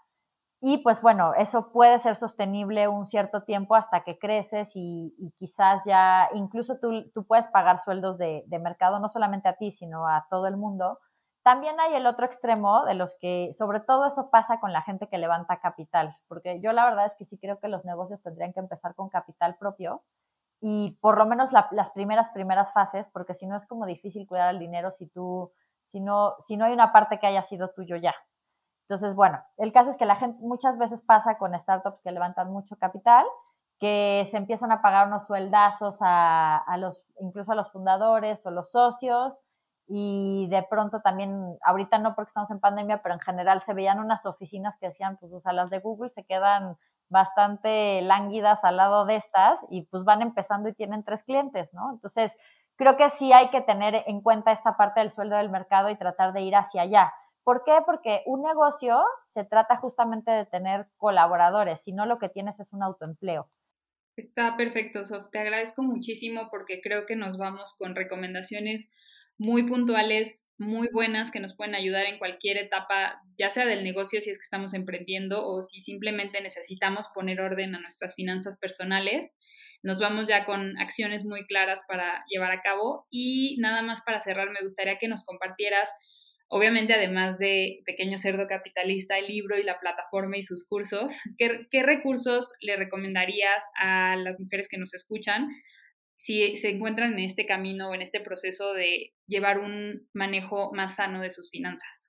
Y 0.60 0.78
pues 0.78 1.02
bueno, 1.02 1.34
eso 1.34 1.72
puede 1.72 1.98
ser 1.98 2.16
sostenible 2.16 2.86
un 2.86 3.06
cierto 3.06 3.42
tiempo 3.42 3.74
hasta 3.74 4.04
que 4.04 4.18
creces 4.18 4.70
y, 4.76 5.12
quizás 5.38 5.82
ya, 5.84 6.28
incluso 6.34 6.78
tú, 6.78 7.10
tú, 7.12 7.26
puedes 7.26 7.48
pagar 7.48 7.80
sueldos 7.80 8.18
de, 8.18 8.44
de 8.46 8.58
mercado, 8.60 9.00
no 9.00 9.08
solamente 9.08 9.48
a 9.48 9.56
ti, 9.56 9.72
sino 9.72 10.06
a 10.06 10.26
todo 10.30 10.46
el 10.46 10.56
mundo 10.56 11.00
también 11.44 11.78
hay 11.78 11.94
el 11.94 12.06
otro 12.06 12.24
extremo 12.24 12.86
de 12.86 12.94
los 12.94 13.16
que, 13.20 13.52
sobre 13.52 13.80
todo 13.80 14.06
eso 14.06 14.30
pasa 14.30 14.60
con 14.60 14.72
la 14.72 14.80
gente 14.80 15.08
que 15.08 15.18
levanta 15.18 15.60
capital, 15.60 16.16
porque 16.26 16.58
yo 16.62 16.72
la 16.72 16.86
verdad 16.86 17.04
es 17.04 17.14
que 17.18 17.26
sí 17.26 17.38
creo 17.38 17.60
que 17.60 17.68
los 17.68 17.84
negocios 17.84 18.22
tendrían 18.22 18.54
que 18.54 18.60
empezar 18.60 18.94
con 18.94 19.10
capital 19.10 19.56
propio 19.58 20.02
y 20.62 20.92
por 21.02 21.18
lo 21.18 21.26
menos 21.26 21.52
la, 21.52 21.68
las 21.72 21.90
primeras, 21.90 22.30
primeras 22.30 22.72
fases, 22.72 23.06
porque 23.12 23.34
si 23.34 23.46
no 23.46 23.58
es 23.58 23.66
como 23.66 23.84
difícil 23.84 24.26
cuidar 24.26 24.54
el 24.54 24.58
dinero 24.58 24.90
si 24.90 25.06
tú, 25.06 25.52
si 25.92 26.00
no, 26.00 26.34
si 26.40 26.56
no 26.56 26.64
hay 26.64 26.72
una 26.72 26.94
parte 26.94 27.18
que 27.18 27.26
haya 27.26 27.42
sido 27.42 27.68
tuyo 27.72 27.96
ya. 27.96 28.14
Entonces, 28.88 29.14
bueno, 29.14 29.42
el 29.58 29.70
caso 29.70 29.90
es 29.90 29.98
que 29.98 30.06
la 30.06 30.16
gente 30.16 30.38
muchas 30.40 30.78
veces 30.78 31.02
pasa 31.02 31.36
con 31.36 31.58
startups 31.58 32.00
que 32.00 32.10
levantan 32.10 32.50
mucho 32.50 32.76
capital, 32.76 33.26
que 33.78 34.26
se 34.30 34.38
empiezan 34.38 34.72
a 34.72 34.80
pagar 34.80 35.08
unos 35.08 35.26
sueldazos 35.26 35.98
a, 36.00 36.56
a 36.56 36.78
los, 36.78 37.02
incluso 37.20 37.52
a 37.52 37.54
los 37.54 37.70
fundadores 37.70 38.46
o 38.46 38.50
los 38.50 38.70
socios, 38.70 39.38
y 39.86 40.46
de 40.48 40.62
pronto 40.62 41.00
también, 41.00 41.56
ahorita 41.62 41.98
no 41.98 42.14
porque 42.14 42.30
estamos 42.30 42.50
en 42.50 42.60
pandemia, 42.60 43.02
pero 43.02 43.14
en 43.14 43.20
general 43.20 43.62
se 43.62 43.74
veían 43.74 43.98
unas 43.98 44.24
oficinas 44.24 44.76
que 44.80 44.88
decían, 44.88 45.16
pues, 45.18 45.32
o 45.32 45.40
sea, 45.40 45.52
las 45.52 45.70
de 45.70 45.80
Google 45.80 46.10
se 46.10 46.24
quedan 46.24 46.76
bastante 47.10 48.00
lánguidas 48.02 48.64
al 48.64 48.78
lado 48.78 49.04
de 49.04 49.16
estas 49.16 49.60
y 49.70 49.82
pues 49.82 50.04
van 50.04 50.22
empezando 50.22 50.68
y 50.68 50.74
tienen 50.74 51.04
tres 51.04 51.22
clientes, 51.22 51.72
¿no? 51.74 51.92
Entonces, 51.92 52.32
creo 52.76 52.96
que 52.96 53.10
sí 53.10 53.32
hay 53.32 53.50
que 53.50 53.60
tener 53.60 54.02
en 54.06 54.20
cuenta 54.22 54.52
esta 54.52 54.76
parte 54.76 55.00
del 55.00 55.10
sueldo 55.10 55.36
del 55.36 55.50
mercado 55.50 55.90
y 55.90 55.98
tratar 55.98 56.32
de 56.32 56.40
ir 56.40 56.56
hacia 56.56 56.82
allá. 56.82 57.12
¿Por 57.44 57.62
qué? 57.64 57.76
Porque 57.84 58.22
un 58.24 58.42
negocio 58.42 59.04
se 59.28 59.44
trata 59.44 59.76
justamente 59.76 60.30
de 60.30 60.46
tener 60.46 60.88
colaboradores, 60.96 61.82
si 61.82 61.92
no 61.92 62.06
lo 62.06 62.18
que 62.18 62.30
tienes 62.30 62.58
es 62.58 62.72
un 62.72 62.82
autoempleo. 62.82 63.50
Está 64.16 64.56
perfecto, 64.56 65.04
Sof. 65.04 65.28
Te 65.30 65.40
agradezco 65.40 65.82
muchísimo 65.82 66.48
porque 66.50 66.80
creo 66.80 67.04
que 67.04 67.16
nos 67.16 67.36
vamos 67.36 67.76
con 67.78 67.94
recomendaciones 67.94 68.88
muy 69.38 69.66
puntuales, 69.66 70.44
muy 70.58 70.88
buenas 70.92 71.30
que 71.30 71.40
nos 71.40 71.56
pueden 71.56 71.74
ayudar 71.74 72.06
en 72.06 72.18
cualquier 72.18 72.56
etapa, 72.56 73.20
ya 73.38 73.50
sea 73.50 73.66
del 73.66 73.82
negocio 73.82 74.20
si 74.20 74.30
es 74.30 74.38
que 74.38 74.42
estamos 74.42 74.74
emprendiendo 74.74 75.46
o 75.46 75.62
si 75.62 75.80
simplemente 75.80 76.40
necesitamos 76.40 77.08
poner 77.14 77.40
orden 77.40 77.74
a 77.74 77.80
nuestras 77.80 78.14
finanzas 78.14 78.56
personales. 78.56 79.30
Nos 79.82 79.98
vamos 79.98 80.28
ya 80.28 80.44
con 80.44 80.78
acciones 80.78 81.24
muy 81.24 81.44
claras 81.46 81.84
para 81.88 82.24
llevar 82.30 82.52
a 82.52 82.62
cabo 82.62 83.06
y 83.10 83.56
nada 83.60 83.82
más 83.82 84.00
para 84.02 84.20
cerrar 84.20 84.50
me 84.50 84.62
gustaría 84.62 84.98
que 84.98 85.08
nos 85.08 85.24
compartieras 85.24 85.90
Obviamente, 86.48 86.92
además 86.92 87.38
de 87.38 87.80
Pequeño 87.84 88.18
Cerdo 88.18 88.46
Capitalista, 88.46 89.18
el 89.18 89.26
libro 89.26 89.58
y 89.58 89.62
la 89.62 89.80
plataforma 89.80 90.36
y 90.36 90.42
sus 90.42 90.68
cursos, 90.68 91.12
¿qué, 91.38 91.66
¿qué, 91.70 91.82
recursos 91.82 92.52
le 92.60 92.76
recomendarías 92.76 93.64
a 93.80 94.16
las 94.16 94.38
mujeres 94.38 94.68
que 94.68 94.78
nos 94.78 94.94
escuchan 94.94 95.48
si 96.24 96.56
se 96.56 96.70
encuentran 96.70 97.12
en 97.12 97.18
este 97.18 97.44
camino 97.44 97.90
o 97.90 97.94
en 97.94 98.00
este 98.00 98.18
proceso 98.18 98.72
de 98.72 99.12
llevar 99.26 99.58
un 99.58 100.08
manejo 100.14 100.72
más 100.72 100.96
sano 100.96 101.20
de 101.20 101.28
sus 101.28 101.50
finanzas? 101.50 102.08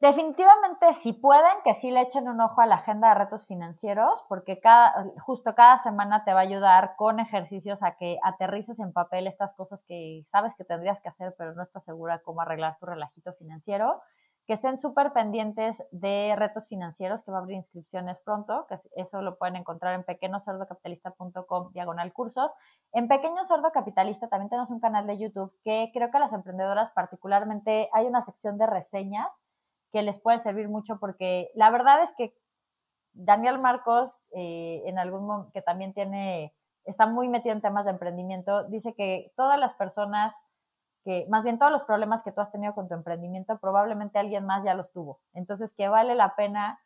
Definitivamente, 0.00 0.94
si 0.94 1.12
pueden, 1.12 1.58
que 1.62 1.74
sí 1.74 1.90
le 1.90 2.00
echen 2.00 2.26
un 2.26 2.40
ojo 2.40 2.62
a 2.62 2.66
la 2.66 2.76
agenda 2.76 3.10
de 3.10 3.16
retos 3.16 3.46
financieros, 3.46 4.24
porque 4.30 4.58
cada, 4.58 5.04
justo 5.18 5.54
cada 5.54 5.76
semana 5.76 6.24
te 6.24 6.32
va 6.32 6.40
a 6.40 6.44
ayudar 6.44 6.94
con 6.96 7.20
ejercicios 7.20 7.82
a 7.82 7.98
que 7.98 8.16
aterrices 8.22 8.78
en 8.80 8.94
papel 8.94 9.26
estas 9.26 9.52
cosas 9.52 9.84
que 9.86 10.22
sabes 10.24 10.54
que 10.56 10.64
tendrías 10.64 10.98
que 11.02 11.10
hacer, 11.10 11.34
pero 11.36 11.52
no 11.54 11.62
estás 11.62 11.84
segura 11.84 12.22
cómo 12.22 12.40
arreglar 12.40 12.78
tu 12.80 12.86
relajito 12.86 13.34
financiero. 13.34 14.00
Que 14.50 14.54
estén 14.54 14.78
súper 14.78 15.12
pendientes 15.12 15.80
de 15.92 16.34
retos 16.36 16.66
financieros, 16.66 17.22
que 17.22 17.30
va 17.30 17.38
a 17.38 17.40
abrir 17.40 17.54
inscripciones 17.54 18.18
pronto, 18.18 18.66
que 18.68 18.78
eso 18.96 19.22
lo 19.22 19.38
pueden 19.38 19.54
encontrar 19.54 19.94
en 19.94 20.02
pequeñocerdocapitalista.com 20.02 21.70
diagonal 21.72 22.12
cursos. 22.12 22.52
En 22.90 23.06
Pequeño 23.06 23.44
Cerdo 23.44 23.70
Capitalista 23.70 24.26
también 24.26 24.50
tenemos 24.50 24.70
un 24.70 24.80
canal 24.80 25.06
de 25.06 25.18
YouTube 25.18 25.56
que 25.62 25.92
creo 25.94 26.10
que 26.10 26.16
a 26.16 26.20
las 26.20 26.32
emprendedoras 26.32 26.90
particularmente 26.90 27.88
hay 27.92 28.06
una 28.06 28.24
sección 28.24 28.58
de 28.58 28.66
reseñas 28.66 29.28
que 29.92 30.02
les 30.02 30.18
puede 30.18 30.40
servir 30.40 30.68
mucho 30.68 30.98
porque 30.98 31.52
la 31.54 31.70
verdad 31.70 32.02
es 32.02 32.12
que 32.18 32.34
Daniel 33.12 33.60
Marcos, 33.60 34.18
eh, 34.32 34.82
en 34.86 34.98
algún 34.98 35.48
que 35.52 35.62
también 35.62 35.94
tiene, 35.94 36.56
está 36.86 37.06
muy 37.06 37.28
metido 37.28 37.54
en 37.54 37.60
temas 37.60 37.84
de 37.84 37.92
emprendimiento, 37.92 38.64
dice 38.64 38.94
que 38.94 39.32
todas 39.36 39.60
las 39.60 39.74
personas 39.74 40.34
que, 41.04 41.26
más 41.28 41.44
bien 41.44 41.58
todos 41.58 41.72
los 41.72 41.82
problemas 41.84 42.22
que 42.22 42.32
tú 42.32 42.40
has 42.40 42.52
tenido 42.52 42.74
con 42.74 42.88
tu 42.88 42.94
emprendimiento, 42.94 43.58
probablemente 43.58 44.18
alguien 44.18 44.46
más 44.46 44.64
ya 44.64 44.74
los 44.74 44.90
tuvo. 44.92 45.20
Entonces, 45.34 45.72
que 45.74 45.88
vale 45.88 46.14
la 46.14 46.34
pena 46.36 46.80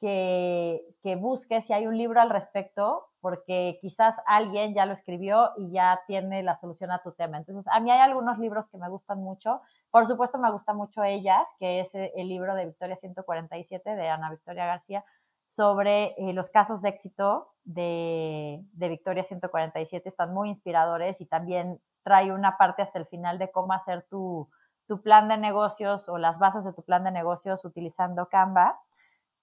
que, 0.00 0.82
que 1.02 1.16
busques 1.16 1.66
si 1.66 1.72
hay 1.72 1.86
un 1.86 1.96
libro 1.96 2.20
al 2.20 2.30
respecto, 2.30 3.06
porque 3.20 3.78
quizás 3.80 4.14
alguien 4.26 4.74
ya 4.74 4.86
lo 4.86 4.92
escribió 4.92 5.50
y 5.56 5.72
ya 5.72 6.00
tiene 6.06 6.42
la 6.42 6.56
solución 6.56 6.92
a 6.92 7.02
tu 7.02 7.12
tema. 7.12 7.38
Entonces, 7.38 7.66
a 7.72 7.80
mí 7.80 7.90
hay 7.90 8.00
algunos 8.00 8.38
libros 8.38 8.68
que 8.70 8.78
me 8.78 8.88
gustan 8.88 9.18
mucho. 9.18 9.62
Por 9.90 10.06
supuesto, 10.06 10.38
me 10.38 10.52
gusta 10.52 10.74
mucho 10.74 11.02
Ellas, 11.02 11.44
que 11.58 11.80
es 11.80 11.94
eh, 11.94 12.12
el 12.16 12.28
libro 12.28 12.54
de 12.54 12.66
Victoria 12.66 12.96
147 12.96 13.96
de 13.96 14.08
Ana 14.08 14.30
Victoria 14.30 14.66
García 14.66 15.04
sobre 15.48 16.14
eh, 16.18 16.32
los 16.32 16.50
casos 16.50 16.82
de 16.82 16.88
éxito 16.90 17.52
de, 17.64 18.62
de, 18.72 18.88
Victoria 18.88 19.24
147. 19.24 20.08
Están 20.08 20.34
muy 20.34 20.48
inspiradores 20.48 21.20
y 21.20 21.26
también 21.26 21.80
trae 22.02 22.32
una 22.32 22.56
parte 22.56 22.82
hasta 22.82 22.98
el 22.98 23.06
final 23.06 23.38
de 23.38 23.50
cómo 23.50 23.72
hacer 23.72 24.06
tu, 24.08 24.48
tu 24.86 25.02
plan 25.02 25.28
de 25.28 25.36
negocios 25.36 26.08
o 26.08 26.18
las 26.18 26.38
bases 26.38 26.64
de 26.64 26.72
tu 26.72 26.82
plan 26.82 27.04
de 27.04 27.10
negocios 27.10 27.64
utilizando 27.64 28.28
Canva 28.28 28.78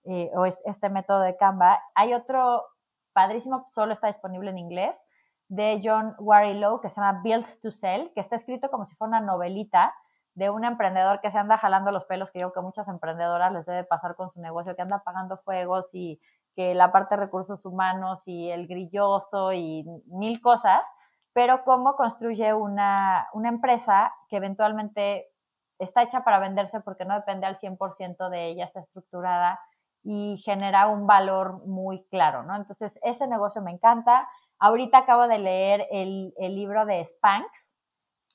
eh, 0.06 0.32
o 0.36 0.46
este 0.46 0.90
método 0.90 1.22
de 1.22 1.38
Canva. 1.38 1.82
Hay 1.96 2.14
otro 2.14 2.66
padrísimo, 3.14 3.68
solo 3.72 3.94
está 3.94 4.08
disponible 4.08 4.50
en 4.50 4.58
inglés, 4.58 4.98
de 5.50 5.82
John 5.84 6.16
Warrilow, 6.18 6.82
que 6.82 6.90
se 6.90 7.00
llama 7.00 7.22
Build 7.22 7.46
to 7.62 7.72
Sell, 7.72 8.12
que 8.14 8.22
está 8.22 8.38
escrito 8.38 8.72
como 8.72 8.86
si 8.86 8.96
fuera 8.96 9.10
una 9.10 9.22
novelita 9.22 9.94
de 10.36 10.50
un 10.50 10.64
emprendedor 10.64 11.22
que 11.22 11.32
se 11.32 11.38
anda 11.38 11.58
jalando 11.58 11.92
los 11.92 12.06
pelos, 12.06 12.32
que 12.32 12.40
yo 12.40 12.52
creo 12.52 12.64
que 12.64 12.68
muchas 12.68 12.88
emprendedoras 12.88 13.52
les 13.52 13.66
debe 13.66 13.84
pasar 13.84 14.16
con 14.16 14.32
su 14.32 14.42
negocio, 14.42 14.76
que 14.76 14.82
anda 14.82 15.04
pagando 15.04 15.38
fuegos 15.38 15.94
y 15.94 16.20
que 16.56 16.74
la 16.74 16.92
parte 16.92 17.16
de 17.16 17.22
recursos 17.22 17.66
humanos 17.66 18.28
y 18.28 18.50
el 18.50 18.68
grilloso 18.68 19.54
y 19.54 19.86
mil 20.08 20.42
cosas, 20.42 20.82
pero 21.34 21.64
cómo 21.64 21.96
construye 21.96 22.54
una, 22.54 23.28
una 23.34 23.50
empresa 23.50 24.14
que 24.30 24.38
eventualmente 24.38 25.30
está 25.80 26.04
hecha 26.04 26.24
para 26.24 26.40
venderse 26.40 26.80
porque 26.82 27.06
no 27.06 27.16
depende 27.16 27.48
al 27.48 27.58
100% 27.58 28.30
de 28.30 28.48
ella, 28.48 28.66
está 28.66 28.82
estructurada 28.82 29.60
y 30.04 30.38
genera 30.44 30.88
un 30.88 31.08
valor 31.08 31.66
muy 31.66 32.04
claro, 32.06 32.44
¿no? 32.44 32.56
Entonces, 32.56 33.00
ese 33.04 33.28
negocio 33.28 33.62
me 33.62 33.72
encanta. 33.72 34.28
Ahorita 34.60 35.00
acabo 35.00 35.28
de 35.28 35.40
leer 35.40 35.88
el, 35.92 36.34
el 36.38 36.56
libro 36.56 36.86
de 36.86 37.04
Spanx, 37.04 37.73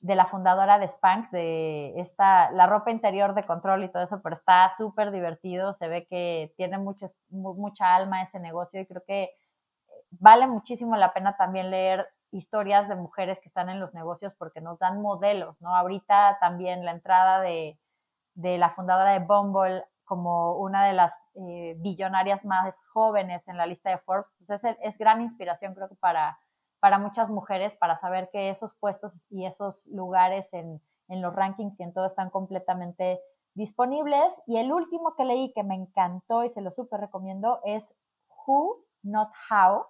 de 0.01 0.15
la 0.15 0.25
fundadora 0.25 0.79
de 0.79 0.87
Spanx, 0.87 1.31
de 1.31 1.99
esta, 1.99 2.51
la 2.51 2.67
ropa 2.67 2.91
interior 2.91 3.33
de 3.35 3.45
control 3.45 3.83
y 3.83 3.89
todo 3.89 4.03
eso, 4.03 4.21
pero 4.21 4.37
está 4.37 4.71
súper 4.77 5.11
divertido, 5.11 5.73
se 5.73 5.87
ve 5.87 6.07
que 6.07 6.53
tiene 6.55 6.77
mucha 6.77 7.95
alma 7.95 8.23
ese 8.23 8.39
negocio 8.39 8.79
y 8.79 8.85
creo 8.85 9.03
que 9.05 9.31
vale 10.11 10.47
muchísimo 10.47 10.95
la 10.95 11.13
pena 11.13 11.35
también 11.37 11.69
leer 11.69 12.07
historias 12.31 12.87
de 12.87 12.95
mujeres 12.95 13.39
que 13.39 13.49
están 13.49 13.69
en 13.69 13.79
los 13.79 13.93
negocios 13.93 14.33
porque 14.35 14.61
nos 14.61 14.79
dan 14.79 15.01
modelos, 15.01 15.59
¿no? 15.61 15.75
Ahorita 15.75 16.37
también 16.39 16.85
la 16.85 16.91
entrada 16.91 17.41
de, 17.41 17.77
de 18.35 18.57
la 18.57 18.69
fundadora 18.69 19.11
de 19.11 19.19
Bumble 19.19 19.83
como 20.05 20.57
una 20.57 20.85
de 20.85 20.93
las 20.93 21.13
eh, 21.35 21.75
billonarias 21.77 22.43
más 22.45 22.83
jóvenes 22.93 23.47
en 23.47 23.57
la 23.57 23.67
lista 23.67 23.91
de 23.91 23.99
Forbes, 23.99 24.25
pues 24.37 24.63
es, 24.63 24.77
es, 24.81 24.97
gran 24.97 25.21
inspiración 25.21 25.75
creo 25.75 25.87
que 25.87 25.95
para, 25.95 26.39
para 26.79 26.99
muchas 26.99 27.29
mujeres, 27.29 27.75
para 27.75 27.97
saber 27.97 28.29
que 28.31 28.49
esos 28.49 28.73
puestos 28.73 29.25
y 29.29 29.45
esos 29.45 29.85
lugares 29.87 30.53
en, 30.53 30.81
en 31.07 31.21
los 31.21 31.35
rankings 31.35 31.79
y 31.79 31.83
en 31.83 31.93
todo 31.93 32.05
están 32.05 32.29
completamente 32.29 33.19
disponibles. 33.53 34.33
Y 34.47 34.57
el 34.57 34.71
último 34.71 35.15
que 35.15 35.25
leí 35.25 35.51
que 35.53 35.63
me 35.63 35.75
encantó 35.75 36.43
y 36.43 36.49
se 36.49 36.61
lo 36.61 36.71
súper 36.71 37.01
recomiendo 37.01 37.59
es 37.65 37.95
Who, 38.45 38.85
Not 39.03 39.29
How, 39.49 39.85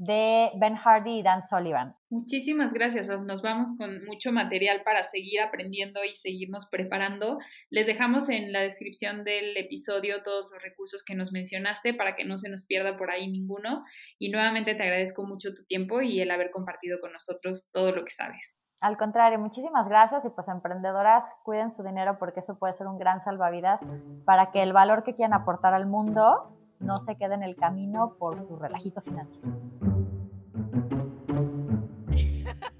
de 0.00 0.50
Ben 0.56 0.76
Hardy 0.76 1.18
y 1.18 1.22
Dan 1.22 1.46
Sullivan. 1.46 1.94
Muchísimas 2.08 2.72
gracias, 2.72 3.10
Nos 3.20 3.42
vamos 3.42 3.76
con 3.76 4.02
mucho 4.06 4.32
material 4.32 4.80
para 4.82 5.04
seguir 5.04 5.42
aprendiendo 5.42 6.00
y 6.04 6.14
seguirnos 6.14 6.66
preparando. 6.70 7.38
Les 7.68 7.86
dejamos 7.86 8.30
en 8.30 8.50
la 8.50 8.60
descripción 8.60 9.24
del 9.24 9.54
episodio 9.58 10.22
todos 10.22 10.50
los 10.52 10.62
recursos 10.62 11.04
que 11.04 11.14
nos 11.14 11.32
mencionaste 11.32 11.92
para 11.92 12.16
que 12.16 12.24
no 12.24 12.38
se 12.38 12.48
nos 12.48 12.64
pierda 12.64 12.96
por 12.96 13.10
ahí 13.10 13.30
ninguno. 13.30 13.84
Y 14.18 14.30
nuevamente 14.30 14.74
te 14.74 14.82
agradezco 14.82 15.22
mucho 15.22 15.52
tu 15.52 15.66
tiempo 15.66 16.00
y 16.00 16.22
el 16.22 16.30
haber 16.30 16.50
compartido 16.50 16.98
con 16.98 17.12
nosotros 17.12 17.68
todo 17.70 17.94
lo 17.94 18.02
que 18.02 18.10
sabes. 18.10 18.56
Al 18.80 18.96
contrario, 18.96 19.38
muchísimas 19.38 19.86
gracias 19.86 20.24
y 20.24 20.30
pues 20.30 20.48
emprendedoras, 20.48 21.26
cuiden 21.42 21.76
su 21.76 21.82
dinero 21.82 22.16
porque 22.18 22.40
eso 22.40 22.58
puede 22.58 22.72
ser 22.72 22.86
un 22.86 22.98
gran 22.98 23.20
salvavidas 23.22 23.80
para 24.24 24.50
que 24.50 24.62
el 24.62 24.72
valor 24.72 25.04
que 25.04 25.14
quieran 25.14 25.34
aportar 25.34 25.74
al 25.74 25.84
mundo 25.84 26.56
no 26.80 27.00
se 27.00 27.16
quede 27.16 27.34
en 27.34 27.42
el 27.42 27.56
camino 27.56 28.14
por 28.18 28.42
su 28.44 28.56
relajito 28.56 29.00
financiero. 29.00 29.50